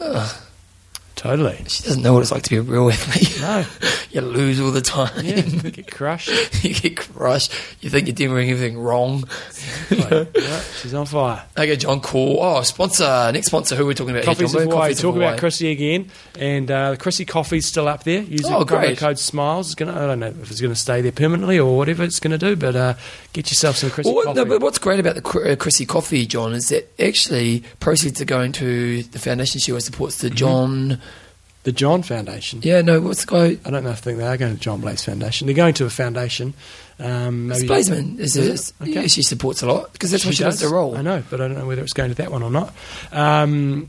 [0.01, 0.45] Mm.
[1.19, 1.64] Totally.
[1.66, 3.41] She doesn't know what it's like to be a real athlete.
[3.41, 3.64] No.
[4.12, 5.25] you lose all the time.
[5.25, 6.31] Yeah, you get crushed.
[6.64, 7.53] you get crushed.
[7.81, 9.25] You think you're doing everything wrong.
[9.91, 11.45] Yeah, she's on fire.
[11.57, 12.39] Okay, John, cool.
[12.41, 13.31] Oh, sponsor.
[13.33, 13.75] Next sponsor.
[13.75, 14.25] Who are we talking about?
[14.27, 14.62] here, Coffees John?
[14.62, 14.83] of Hawaii.
[14.91, 18.23] Coffees Talk about Chrissy again, and uh, the Chrissy Coffee's still up there.
[18.23, 18.97] Using Oh, great.
[18.99, 19.66] code Smiles.
[19.66, 19.93] It's gonna.
[19.95, 22.39] I don't know if it's going to stay there permanently or whatever it's going to
[22.39, 22.95] do, but uh,
[23.43, 24.36] get yourself some Chrissy Well, Coffee.
[24.39, 28.24] no, but what's great about the uh, Chrissy Coffee, John, is that actually proceeds are
[28.24, 30.28] going to the foundation she always supports Mm-hmm.
[30.28, 31.01] the John.
[31.64, 32.61] the John Foundation.
[32.62, 33.59] Yeah, no, what's guy?
[33.64, 35.47] I don't know if I think they are going to Jon Blais Foundation.
[35.47, 36.55] They're going to a foundation.
[36.99, 38.18] Um, maybe Blazeman.
[38.18, 38.82] Is Is it?
[38.82, 38.93] Okay.
[39.03, 40.97] Yeah, she supports a lot because that's what She she does the role.
[40.97, 42.74] I know, but I don't know whether it's going to that one or not.
[43.12, 43.89] Um,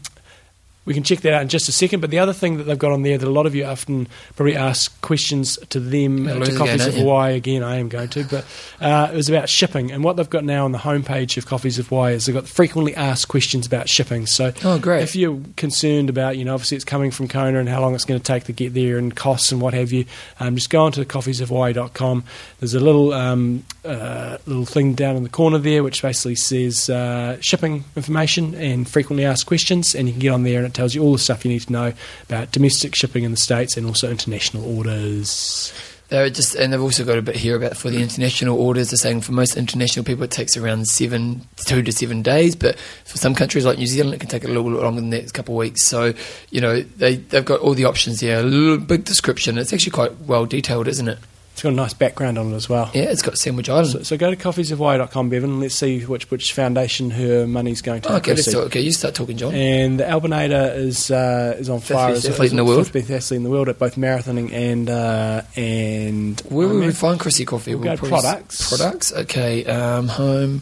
[0.90, 2.00] we can check that out in just a second.
[2.02, 4.08] But the other thing that they've got on there that a lot of you often
[4.36, 6.96] probably ask questions to them, uh, to Coffees of?
[6.96, 8.44] Hawaii again, I am going to, but
[8.82, 9.92] uh, it was about shipping.
[9.92, 12.48] And what they've got now on the homepage of Coffees of Hawaii is they've got
[12.48, 14.26] frequently asked questions about shipping.
[14.26, 15.04] So Oh, great.
[15.04, 18.06] if you're concerned about, you know, obviously it's coming from Kona and how long it's
[18.06, 20.06] going to take to get there and costs and what have you,
[20.40, 22.24] um, just go on to coffeesofhawaii.com.
[22.60, 26.90] There's a little um, uh, little thing down in the corner there which basically says
[26.90, 30.74] uh, shipping information and frequently asked questions, and you can get on there and it
[30.80, 31.92] tells you all the stuff you need to know
[32.24, 35.74] about domestic shipping in the States and also international orders.
[36.08, 38.90] They're just, and they've also got a bit here about for the international orders.
[38.90, 42.80] They're saying for most international people it takes around seven, two to seven days, but
[43.04, 45.30] for some countries like New Zealand it can take a little bit longer than that,
[45.30, 45.86] a couple of weeks.
[45.86, 46.14] So
[46.50, 48.40] you know they they've got all the options here.
[48.40, 49.58] A little big description.
[49.58, 51.20] It's actually quite well detailed, isn't it?
[51.60, 52.90] It's got a nice background on it as well.
[52.94, 53.90] Yeah, it's got Sandwich Island.
[53.90, 58.00] So, so go to coffeesofhawaii.com, Bevan, and let's see which, which foundation her money's going
[58.04, 58.14] to.
[58.14, 58.68] Oh, okay, let's talk.
[58.68, 59.54] Okay, you start talking, John.
[59.54, 62.14] And the Albinator is uh, is on fire.
[62.14, 62.88] as- athlete in the world.
[62.88, 66.92] Fifth best athlete in the world at both marathoning and uh, and Where will we
[66.94, 67.76] find Chrissy Coffee?
[67.76, 68.70] We'll go products.
[68.70, 69.12] Products.
[69.12, 69.66] Okay.
[69.66, 70.62] Um, home.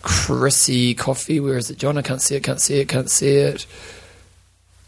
[0.00, 1.40] Chrissy Coffee.
[1.40, 1.98] Where is it, John?
[1.98, 2.42] I can't see it.
[2.42, 2.88] Can't see it.
[2.88, 3.66] Can't see it.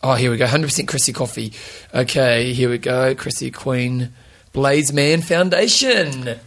[0.03, 0.47] Oh, here we go.
[0.47, 1.53] Hundred percent Chrissy Coffee.
[1.95, 3.15] Okay, here we go.
[3.15, 4.15] Chrissy Queen.
[4.53, 6.39] Blazeman Foundation.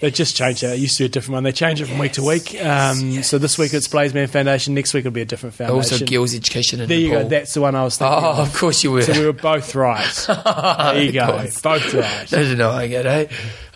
[0.00, 0.74] They just changed it.
[0.74, 1.42] It used to be a different one.
[1.42, 2.54] They change it from week to week.
[2.54, 3.28] Um, yes.
[3.28, 4.74] So this week it's Blazeman Foundation.
[4.74, 5.76] Next week it'll be a different foundation.
[5.76, 7.24] Also, Girls Education there you go.
[7.24, 8.16] That's the one I was thinking.
[8.16, 8.38] Oh, of.
[8.48, 9.02] of course you were.
[9.02, 10.06] So we were both right.
[10.28, 11.26] there you go.
[11.62, 12.30] Both right.
[12.30, 13.26] No denying it, eh?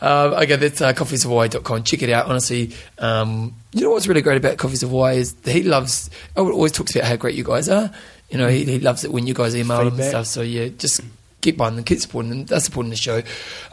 [0.01, 1.83] Um, okay, that's uh, coffeesofhawaii.com.
[1.83, 2.27] Check it out.
[2.27, 6.09] Honestly, um, you know what's really great about Coffees of Hawaii is that he loves,
[6.37, 7.91] oh, always talks about how great you guys are.
[8.31, 10.27] You know, he, he loves it when you guys email him and stuff.
[10.27, 11.01] So, yeah, just
[11.43, 12.45] keep buying them, keep supporting them.
[12.47, 13.23] That's supporting the show.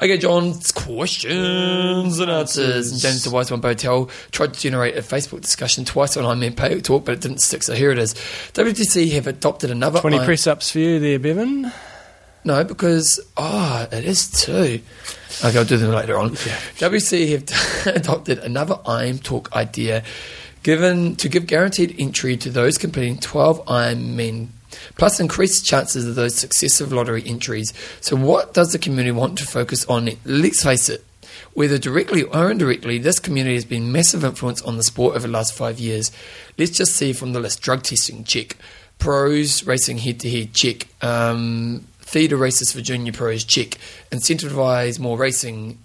[0.01, 2.91] Okay, John's questions and answers.
[2.91, 6.39] And James the Wise One Botel tried to generate a Facebook discussion twice on Iron
[6.41, 7.63] Man Pay Talk, but it didn't stick.
[7.63, 8.13] So here it is.
[8.53, 11.71] WTC have adopted another 20 Iron- press ups for you there, Bevan.
[12.43, 14.81] no, because oh, it is too.
[15.45, 16.31] Okay, I'll do them later on.
[16.31, 20.03] WC have adopted another IM Talk idea,
[20.63, 24.51] given to give guaranteed entry to those completing 12 IM men,
[24.97, 27.73] plus increased chances of those successive lottery entries.
[28.01, 30.09] So, what does the community want to focus on?
[30.25, 31.03] Let's face it.
[31.53, 35.33] Whether directly or indirectly, this community has been massive influence on the sport over the
[35.33, 36.11] last five years.
[36.57, 38.55] Let's just see from the list: drug testing, check;
[38.97, 43.77] pros racing head to head, check; um, feeder races for junior pros, check;
[44.11, 45.79] incentivize more racing,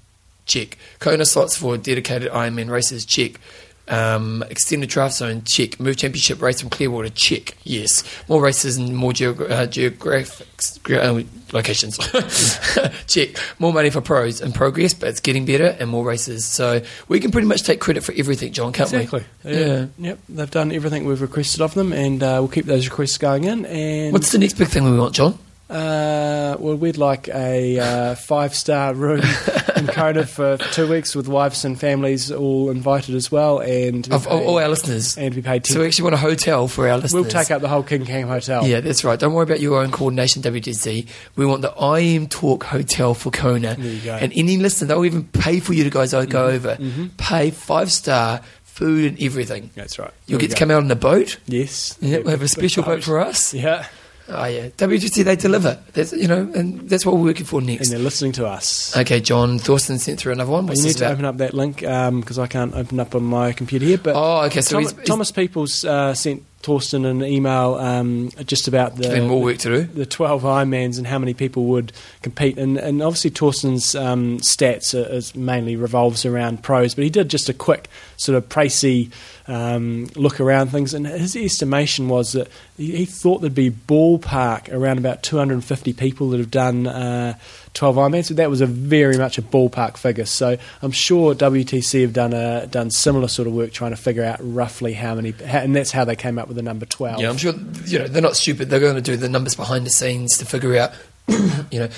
[0.47, 3.41] check; Kona slots for dedicated Ironman races, check;
[3.89, 7.57] um, extended draft zone, check; move championship race from Clearwater, check.
[7.65, 11.23] Yes, more races and more geogra- uh, geographics, gra- uh,
[11.53, 11.99] locations,
[13.07, 13.37] check.
[13.59, 16.47] More money for pros and progress, but it's getting better and more races.
[16.47, 19.25] So we can pretty much take credit for everything, John, can't Exactly.
[19.45, 19.53] we?
[19.55, 19.87] Yeah.
[19.99, 20.19] Yep.
[20.29, 23.67] They've done everything we've requested of them, and uh, we'll keep those requests going in.
[23.67, 25.39] And What's the next big thing we want, John?
[25.71, 29.23] Uh, well, we'd like a uh, five star room
[29.77, 34.27] in Kona for two weeks with wives and families all invited as well, and Of,
[34.29, 35.17] paid- all our listeners.
[35.17, 35.67] and be paid.
[35.67, 37.15] So we actually want a hotel for our listeners.
[37.15, 38.67] we'll take up the whole King Kam Hotel.
[38.67, 39.19] Yeah, that's right.
[39.19, 41.09] Don't worry about your own coordination, WTC.
[41.37, 43.75] We want the IM Talk Hotel for Kona.
[43.75, 44.15] There you go.
[44.15, 46.77] And any listener, they'll even pay for you to guys go over.
[46.77, 47.07] Mm-hmm.
[47.17, 49.71] Pay five star food and everything.
[49.75, 50.11] that's right.
[50.27, 50.67] You'll There get to go.
[50.67, 51.39] come out on a boat.
[51.47, 51.97] Yes.
[52.01, 53.55] Yeah, we'll have a special boat for us.
[53.55, 53.87] Yeah,
[54.29, 55.79] Oh yeah, WTC they deliver.
[55.93, 57.83] That's you know, and that's what we're working for next.
[57.89, 58.97] and they're listening to us.
[58.97, 60.67] Okay, John Thorsten sent through another one.
[60.67, 61.13] What's you need to about?
[61.13, 63.99] open up that link because I can't open up on my computer here.
[63.99, 64.63] But Oh, okay.
[64.63, 69.59] So he's Thomas Peoples uh, sent Thorsten an email um, just about the more work
[69.59, 69.83] to do.
[69.85, 71.93] the 12 Ironmans and how many people would
[72.23, 72.57] compete.
[72.57, 77.29] And, and obviously, Thorsten's um, stats are, is mainly revolves around pros, but he did
[77.29, 79.13] just a quick sort of précis
[79.47, 80.95] um, look around things.
[80.95, 82.49] And his estimation was that
[82.79, 87.39] he, he thought there'd be ballpark around about 250 people that have done uh,
[87.75, 88.27] 12 Ironmans.
[88.27, 90.25] So that was a very much a ballpark figure.
[90.25, 94.25] So I'm sure WTC have done a done similar sort of work trying to figure
[94.25, 97.21] out roughly how many, how, and that's how they came up with the number 12.
[97.21, 97.53] Yeah, I'm sure
[97.87, 98.71] you know they're not stupid.
[98.71, 100.93] They're going to do the numbers behind the scenes to figure out,
[101.71, 101.89] you know,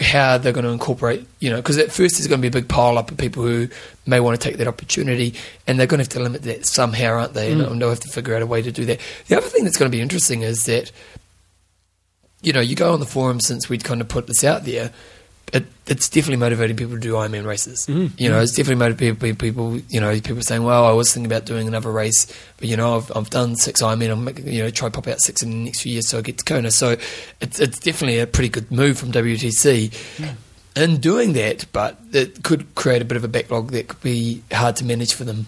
[0.00, 1.26] how they're going to incorporate.
[1.40, 3.42] You know, because at first there's going to be a big pile up of people
[3.42, 3.68] who
[4.06, 5.34] may want to take that opportunity,
[5.66, 7.54] and they're going to have to limit that somehow, aren't they?
[7.54, 7.70] Mm.
[7.70, 9.00] And they'll have to figure out a way to do that.
[9.28, 10.92] The other thing that's going to be interesting is that,
[12.42, 14.92] you know, you go on the forum since we'd kind of put this out there.
[15.52, 17.86] It, it's definitely motivating people to do Ironman races.
[17.86, 18.12] Mhm.
[18.18, 19.78] You know, it's definitely motivating people.
[19.90, 22.26] You know, people saying, "Well, I was thinking about doing another race,
[22.56, 24.10] but you know, I've, I've done six Ironman.
[24.12, 26.18] I'm making, you know try to pop out six in the next few years so
[26.18, 26.96] I get to Kona." So
[27.42, 29.92] it's it's definitely a pretty good move from WTC
[30.74, 34.42] in doing that, but it could create a bit of a backlog that could be
[34.52, 35.46] hard to manage for them.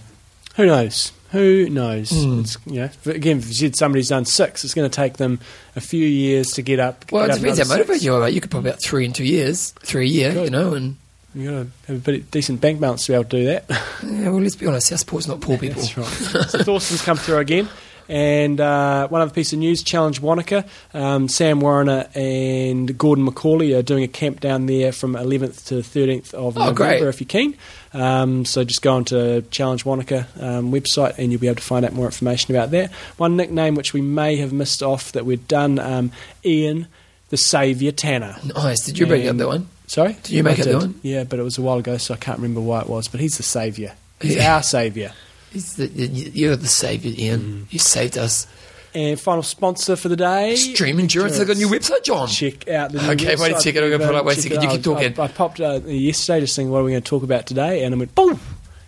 [0.56, 1.12] Who knows?
[1.34, 2.10] Who knows?
[2.10, 2.40] Mm.
[2.40, 2.56] It's,
[3.04, 5.40] you again, if you said somebody's done six, it's going to take them
[5.76, 7.10] a few years to get up.
[7.12, 8.28] Well, get it depends how motivated you are.
[8.28, 10.44] You could probably out three in two years, three a year, Good.
[10.44, 10.96] you know, and
[11.34, 13.64] You've got to have a bit decent bank balance to be able to do that.
[14.04, 15.82] yeah, well, let's be honest, our sport's not poor people.
[15.82, 16.06] That's right.
[16.48, 17.68] so Thorsten's come through again.
[18.08, 20.64] And uh, one other piece of news Challenge Wanaka.
[20.92, 25.76] Um, Sam Warner and Gordon McCauley are doing a camp down there from 11th to
[25.76, 27.02] 13th of Oh, November great.
[27.02, 27.56] if you're keen.
[27.94, 31.84] Um, so just go onto Challenge Wanaka um, website and you'll be able to find
[31.86, 32.90] out more information about that.
[33.16, 36.10] One nickname which we may have missed off that we've done um,
[36.44, 36.88] Ian
[37.30, 38.36] the Saviour Tanner.
[38.54, 38.84] Nice.
[38.84, 39.68] Did you bring up And- that one?
[39.86, 40.14] Sorry?
[40.22, 40.98] Did you make it that one?
[41.02, 43.06] Yeah, but it was a while ago, so I can't remember why it was.
[43.06, 43.92] But he's the saviour.
[44.20, 44.56] He's Yeah.
[44.56, 45.12] our saviour.
[45.52, 45.86] The,
[46.32, 47.68] you're the saviour, Ian.
[47.70, 48.46] You saved us.
[48.94, 50.54] And final sponsor for the day.
[50.54, 51.36] Stream Endurance.
[51.38, 52.28] They've got a new website, John.
[52.28, 53.60] Check out the new Okay, wait a website.
[53.62, 55.18] second, I'm gonna pull up, wait a second, you keep talking.
[55.18, 57.82] I, I popped uh, yesterday just saying what are we going to talk about today,
[57.84, 58.38] and I went, boom!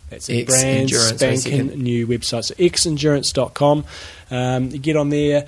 [0.09, 2.45] That's a X brand Endurance, spanking new website.
[2.45, 3.85] So xendurance.com.
[4.31, 5.47] Um, you get on there.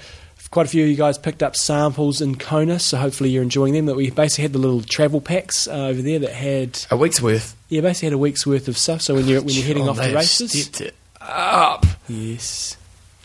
[0.51, 3.75] Quite a few of you guys picked up samples in Kona, so hopefully you're enjoying
[3.75, 3.85] them.
[3.87, 7.21] That we basically had the little travel packs uh, over there that had A week's
[7.21, 7.55] worth.
[7.69, 9.03] yeah, basically had a week's worth of stuff.
[9.03, 11.85] So when you're when you're heading John, off to races, stepped it up.
[12.09, 12.79] yes,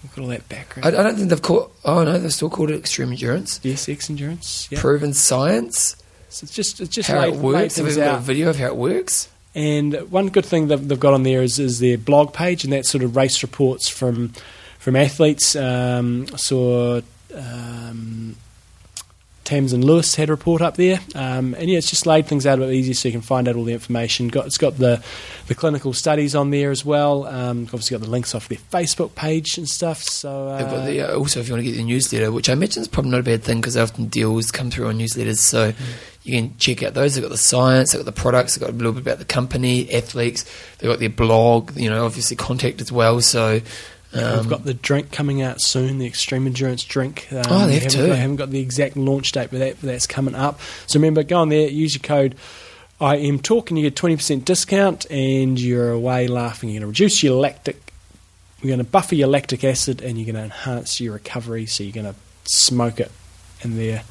[0.04, 0.96] look at all that I, background.
[0.96, 1.72] I don't think they've called.
[1.84, 3.60] Oh no, they've still called it Extreme Endurance.
[3.64, 4.68] yes, X endurance.
[4.72, 5.96] Yeah, Proven science.
[6.30, 7.78] so it's just it's just How laid, it works.
[7.78, 9.30] Have we got a video of how it works?
[9.56, 12.74] And one good thing that they've got on there is, is their blog page, and
[12.74, 14.34] that's sort of race reports from
[14.80, 15.56] from athletes.
[15.56, 17.02] Um, I saw
[17.36, 18.36] um,
[19.44, 22.46] Thames and Lewis had a report up there, um, and yeah, it's just laid things
[22.46, 24.30] out a bit easier so you can find out all the information.
[24.30, 25.04] Got it's got the
[25.48, 27.26] the clinical studies on there as well.
[27.26, 30.02] Um, obviously, got the links off their Facebook page and stuff.
[30.04, 32.82] So uh, the, uh, also, if you want to get the newsletter, which I imagine
[32.82, 35.74] is probably not a bad thing because often deals come through on newsletters, so
[36.24, 37.16] you can check out those.
[37.16, 39.26] They've got the science, they've got the products, they've got a little bit about the
[39.26, 40.46] company, athletes.
[40.78, 43.20] They've got their blog, you know, obviously contact as well.
[43.20, 43.60] So
[44.14, 47.28] um, We've got the drink coming out soon, the Extreme Endurance drink.
[47.32, 48.08] Um, Oh, they have haven't too.
[48.08, 50.60] Got, haven't got the exact launch date, but, that, but that's coming up.
[50.88, 52.36] So remember, go on there, use your code
[53.02, 53.76] I am talking.
[53.78, 56.70] and you get 20% discount, and you're away laughing.
[56.70, 57.92] You're going to reduce your lactic,
[58.62, 61.84] you're going to buffer your lactic acid, and you're going to enhance your recovery, so
[61.84, 63.12] you're going to smoke it.
[63.62, 64.04] And there,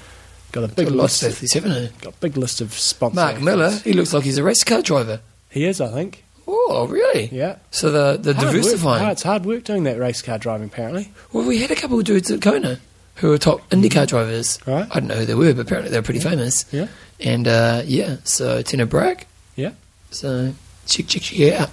[0.50, 1.90] got a big got lots list, of athletes, haven't they?
[2.03, 3.16] got a big list of sponsors.
[3.16, 5.20] Mark Miller, he looks like he's a race car driver.
[5.48, 6.24] He is, I think.
[6.47, 7.28] Oh, really?
[7.32, 7.57] Yeah.
[7.70, 9.05] So the the Hard diversifying.
[9.07, 11.11] Oh, it's hard work doing that race car driving, apparently.
[11.32, 12.80] Well, we had a couple of dudes at Kona
[13.16, 14.59] who were top IndyCar drivers.
[14.66, 14.86] Right.
[14.90, 16.64] I don't know who they were, but apparently they were pretty famous.
[16.72, 16.88] Yeah.
[17.20, 19.26] And uh, yeah, so Tina Brack.
[19.55, 19.72] Yeah.
[20.11, 20.55] So
[20.86, 21.70] check, check, check it out.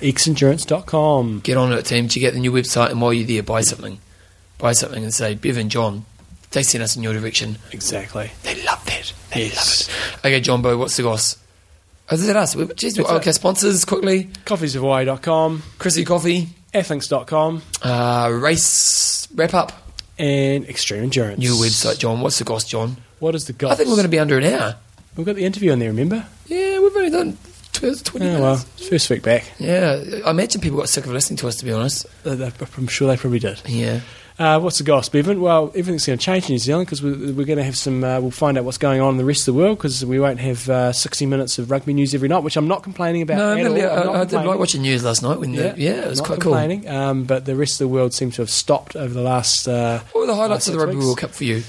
[0.00, 1.40] Xendurance.com.
[1.40, 2.08] Get on it, team.
[2.08, 3.98] Check out the new website, and while you're there, buy something.
[4.58, 6.04] Buy something and say, Bev and John,
[6.52, 7.58] they sent us in your direction.
[7.72, 8.30] Exactly.
[8.42, 9.12] They love that.
[9.32, 9.88] They Yes.
[9.88, 10.28] love it.
[10.28, 11.36] Okay, John Bo, what's the goss?
[12.10, 12.54] Oh, is it us?
[12.56, 13.34] We- That's okay, it.
[13.34, 14.24] sponsors quickly.
[14.44, 19.72] Coffeesofhawaii.com, Chrissy Coffee, Ethinks.com, uh, race wrap up,
[20.18, 21.38] and Extreme Endurance.
[21.38, 22.20] new website, John.
[22.20, 22.96] What's the goss, John?
[23.18, 23.70] What is the goal?
[23.70, 24.76] I think we're going to be under an hour.
[25.16, 26.26] We've got the interview on there, remember?
[26.46, 27.38] Yeah, we've only done
[27.72, 28.40] 20 Oh, minutes.
[28.40, 28.56] well,
[28.88, 29.44] first week back.
[29.58, 32.06] Yeah, I imagine people got sick of listening to us, to be honest.
[32.24, 33.60] Uh, I'm sure they probably did.
[33.66, 34.00] Yeah.
[34.38, 35.40] Uh, what's the gossip, Bevan?
[35.40, 38.02] Well, everything's going to change in New Zealand because we're, we're going to have some.
[38.02, 40.18] Uh, we'll find out what's going on in the rest of the world because we
[40.18, 43.36] won't have uh, 60 minutes of rugby news every night, which I'm not complaining about.
[43.38, 44.04] No, really, all.
[44.04, 45.38] Not I, I did like watching news last night.
[45.38, 46.52] When the, yeah, it was quite cool.
[46.52, 46.88] complaining.
[46.88, 49.68] Um, but the rest of the world seems to have stopped over the last.
[49.68, 51.04] Uh, What were the highlights of the Rugby weeks.
[51.06, 51.62] World Cup for you?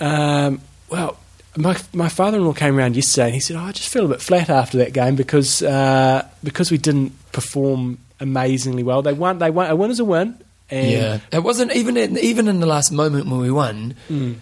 [0.00, 0.60] Um,
[0.90, 1.18] well,
[1.56, 4.20] my my father-in-law came around yesterday and he said, oh, "I just feel a bit
[4.20, 9.02] flat after that game because uh, because we didn't perform amazingly well.
[9.02, 9.38] They won.
[9.38, 9.70] They won.
[9.70, 10.42] A win is a win.
[10.70, 13.94] And yeah, it wasn't even in, even in the last moment when we won.
[14.08, 14.36] Mm.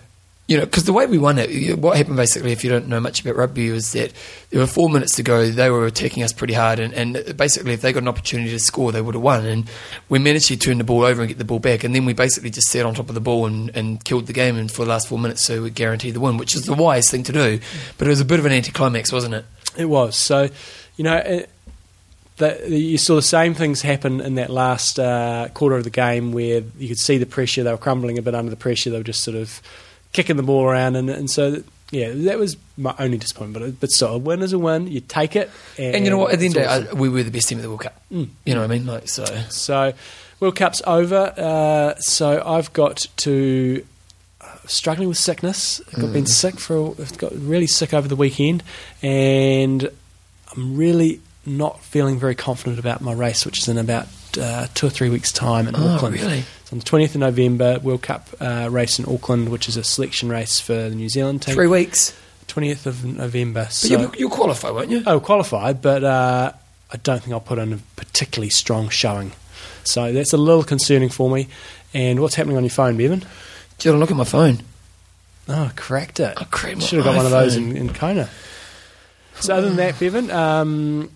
[0.48, 3.00] You know, because the way we won it, what happened basically, if you don't know
[3.00, 4.12] much about rugby, was that
[4.50, 5.48] there were four minutes to go.
[5.48, 8.58] They were attacking us pretty hard, and, and basically, if they got an opportunity to
[8.58, 9.46] score, they would have won.
[9.46, 9.70] And
[10.08, 12.12] we managed to turn the ball over and get the ball back, and then we
[12.12, 14.56] basically just sat on top of the ball and, and killed the game.
[14.56, 17.08] And for the last four minutes, so we guaranteed the win, which is the wise
[17.08, 17.60] thing to do.
[17.96, 19.44] But it was a bit of an anticlimax, wasn't it?
[19.78, 20.16] It was.
[20.16, 20.50] So,
[20.96, 21.50] you know, it,
[22.38, 26.32] that, you saw the same things happen in that last uh, quarter of the game
[26.32, 27.62] where you could see the pressure.
[27.62, 28.90] They were crumbling a bit under the pressure.
[28.90, 29.60] They were just sort of
[30.12, 30.96] kicking the ball around.
[30.96, 33.64] And, and so, yeah, that was my only disappointment.
[33.64, 34.86] But, but still, a win is a win.
[34.86, 35.50] You take it.
[35.78, 36.32] And, And, you know what?
[36.32, 38.02] At the end of the day, we were the best team of the World Cup.
[38.10, 38.28] Mm.
[38.44, 38.86] You know what I mean?
[38.86, 39.24] Like so.
[39.50, 39.92] So,
[40.40, 41.32] World Cup's over.
[41.36, 43.84] Uh, so I've got to
[44.40, 45.80] uh, struggling with sickness.
[45.88, 46.96] I've got, been sick for.
[46.98, 48.64] I've got really sick over the weekend,
[49.02, 49.88] and
[50.50, 54.06] I'm really not feeling very confident about my race, which is in about
[54.40, 56.14] uh, two or three weeks' time in Oh, Auckland.
[56.14, 56.44] really?
[56.60, 59.84] It's on the 20th of November, World Cup uh, race in Auckland, which is a
[59.84, 61.54] selection race for the New Zealand team.
[61.54, 62.16] Three weeks.
[62.48, 63.64] 20th of November.
[63.64, 65.02] But So, you'll, you'll qualify, won't you?
[65.06, 66.52] Oh, qualified, but uh,
[66.92, 69.32] I don't think I'll put in a particularly strong showing.
[69.84, 71.48] So that's a little concerning for me.
[71.94, 73.24] And what's happening on your phone, Bevan?
[73.78, 74.58] Jill, look at my phone.
[75.48, 76.34] Oh, cracked it.
[76.36, 78.28] I cracked my Should have got one of those in, in Kona.
[79.40, 81.10] So other than that, Bevan, um,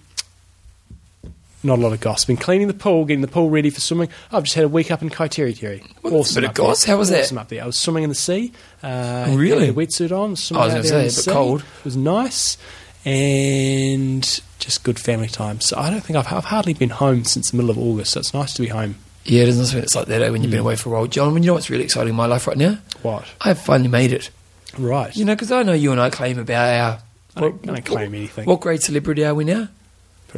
[1.67, 2.25] not a lot of goss.
[2.25, 4.09] Been cleaning the pool, getting the pool ready for swimming.
[4.33, 5.85] I've just had a week up in Kaiteri.
[6.03, 6.85] Well, that's a bit of goss.
[6.85, 7.25] How was that?
[7.25, 7.63] Awesome up there.
[7.63, 8.53] I was swimming in the sea.
[8.83, 9.73] Uh, really?
[9.73, 10.37] Wetsuit on.
[10.37, 11.31] Swimming I was gonna say, the a bit sea.
[11.31, 11.61] cold.
[11.81, 12.57] It was nice
[13.05, 14.23] and
[14.59, 15.61] just good family time.
[15.61, 18.13] So I don't think I've, I've hardly been home since the middle of August.
[18.13, 18.97] So it's nice to be home.
[19.25, 20.65] Yeah, it isn't when it's like that eh, when you've been Mm.
[20.65, 21.07] away for a while.
[21.07, 22.79] John, When you know what's really exciting in my life right now?
[23.03, 23.25] What?
[23.41, 24.31] I've finally made it.
[24.79, 25.15] Right.
[25.17, 26.99] You know, because I know you and I claim about our.
[27.35, 28.47] I don't, I don't claim anything.
[28.47, 29.69] What grade celebrity are we now?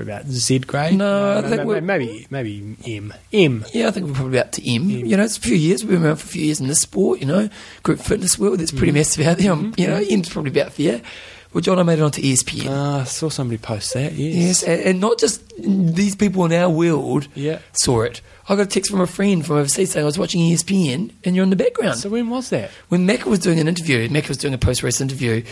[0.04, 0.94] Probably about Z grade.
[0.96, 3.14] No, I think maybe, we're- maybe maybe M.
[3.32, 3.64] M.
[3.72, 4.82] Yeah, I think we're probably about to M.
[4.82, 4.90] M.
[4.90, 5.84] You know, it's a few years.
[5.84, 7.48] We've been around for a few years in this sport, you know,
[7.82, 8.60] group fitness world.
[8.60, 9.52] It's pretty massive out there.
[9.52, 11.00] Um, You know, M's probably about fair.
[11.54, 12.66] Well, John, I made it onto ESPN.
[12.66, 14.12] Uh, I saw somebody post that.
[14.12, 14.34] Yes.
[14.34, 17.60] yes, and, and not just these people in our world Yeah.
[17.72, 18.20] saw it.
[18.50, 21.34] I got a text from a friend from overseas saying I was watching ESPN and
[21.34, 21.96] you're in the background.
[21.98, 22.70] So when was that?
[22.90, 25.42] when Macca was doing an interview, Macca was doing a post race interview,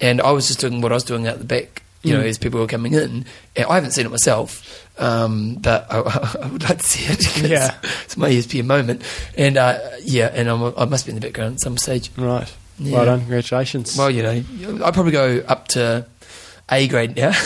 [0.00, 2.28] and I was just doing what I was doing out the back, you know, Mm.
[2.28, 3.24] as people were coming in.
[3.56, 4.62] I haven't seen it myself,
[5.00, 5.98] um, but I,
[6.42, 7.48] I would like to see it.
[7.48, 7.74] Yeah.
[8.04, 9.02] it's my ESPN moment,
[9.36, 12.10] and uh, yeah, and I'm, I must be in the background at some stage.
[12.16, 12.52] Right.
[12.78, 12.92] Yeah.
[12.96, 13.20] Well done.
[13.20, 13.96] Congratulations.
[13.96, 16.06] Well, you know, I'll probably go up to
[16.70, 17.32] A grade now.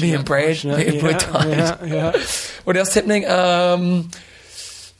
[0.00, 2.22] Me and Brad, me and yeah, Brad yeah, yeah.
[2.64, 3.26] What else happening?
[3.28, 4.10] Um,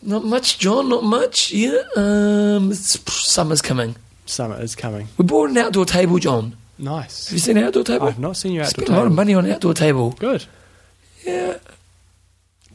[0.02, 0.90] not much, John.
[0.90, 1.50] Not much.
[1.52, 3.96] Yeah, um, summer's coming.
[4.26, 5.08] Summer is coming.
[5.16, 6.54] We bought an outdoor table, John.
[6.78, 7.26] Nice.
[7.28, 8.06] Have you seen an outdoor table?
[8.06, 8.86] I've not seen you outdoor table.
[8.86, 10.10] Spent a lot of money on an outdoor table.
[10.18, 10.44] Good.
[11.24, 11.56] Yeah.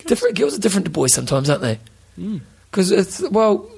[0.07, 1.79] Different girls are different to boys sometimes, aren't they?
[2.15, 2.37] Hmm.
[2.69, 3.69] Because it's well.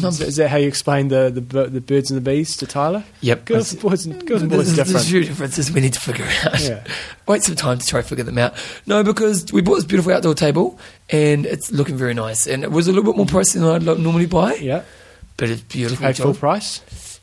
[0.00, 2.20] num- Is that, is that how you explain the, the bir- the birds and the
[2.20, 3.04] bees to Tyler?
[3.22, 3.44] Yep.
[3.46, 5.06] Girls and boys and girls and boys there's, are there's a different.
[5.06, 6.60] few differences we need to figure out.
[6.60, 6.84] Yeah.
[7.26, 8.54] Wait some time to try to figure them out.
[8.86, 10.78] No, because we bought this beautiful outdoor table
[11.08, 12.46] and it's looking very nice.
[12.46, 14.82] And it was a little bit more pricey than I'd lo- normally buy, Yeah.
[15.38, 16.04] but it's You beautiful.
[16.06, 16.34] paid full John.
[16.40, 16.80] price.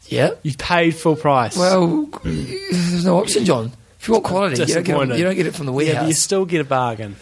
[0.08, 0.32] Yeah.
[0.44, 1.58] You paid full price.
[1.58, 3.72] Well, there's no option, John.
[4.00, 6.02] If you want quality, you don't, get it, you don't get it from the yeah,
[6.02, 7.16] but you still get a bargain.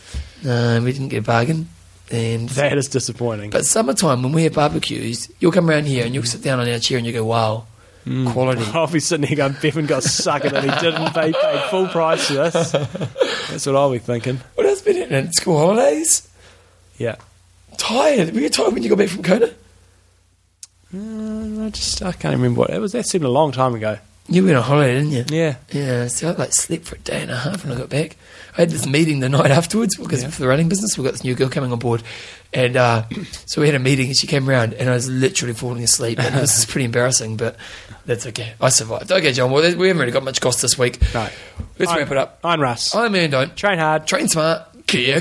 [0.43, 1.69] no, we didn't get a bargain.
[2.09, 3.51] And That is disappointing.
[3.51, 6.67] But summertime, when we have barbecues, you'll come around here and you'll sit down on
[6.67, 7.67] our chair and you go, wow,
[8.05, 8.31] Mm.
[8.33, 8.63] quality.
[8.73, 12.25] I'll be sitting here going, Bevan got sucker that he didn't pay, paid full price
[12.27, 12.71] for this.
[12.71, 14.39] That's what I'll be thinking.
[14.55, 15.31] What else been happening?
[15.33, 16.27] School holidays?
[16.97, 17.17] Yeah.
[17.77, 18.33] Tired.
[18.33, 19.51] Were you tired when you got back from Kona?
[20.93, 22.91] Uh, I just I can't remember what it was.
[22.91, 23.97] That seemed a long time ago.
[24.27, 25.37] You went on holiday, didn't you?
[25.37, 25.55] Yeah.
[25.71, 28.15] Yeah, so I like slept for a day and a half when I got back.
[28.57, 30.29] I had this meeting the night afterwards because Yeah.
[30.29, 32.03] for the running business, we've got this new girl coming on board.
[32.53, 33.03] And uh,
[33.45, 36.19] so we had a meeting and she came around and I was literally falling asleep.
[36.19, 37.57] And this is pretty embarrassing, but
[38.05, 38.53] that's okay.
[38.61, 39.11] I survived.
[39.11, 40.99] Okay, John, well, we haven't really got much cost this week.
[41.13, 41.33] Right.
[41.79, 42.39] Let's I'm- wrap it up.
[42.43, 42.93] I'm Russ.
[42.95, 43.55] I'm Ian Don't.
[43.57, 44.05] Train hard.
[44.07, 44.61] Train smart.
[44.87, 45.19] Kia.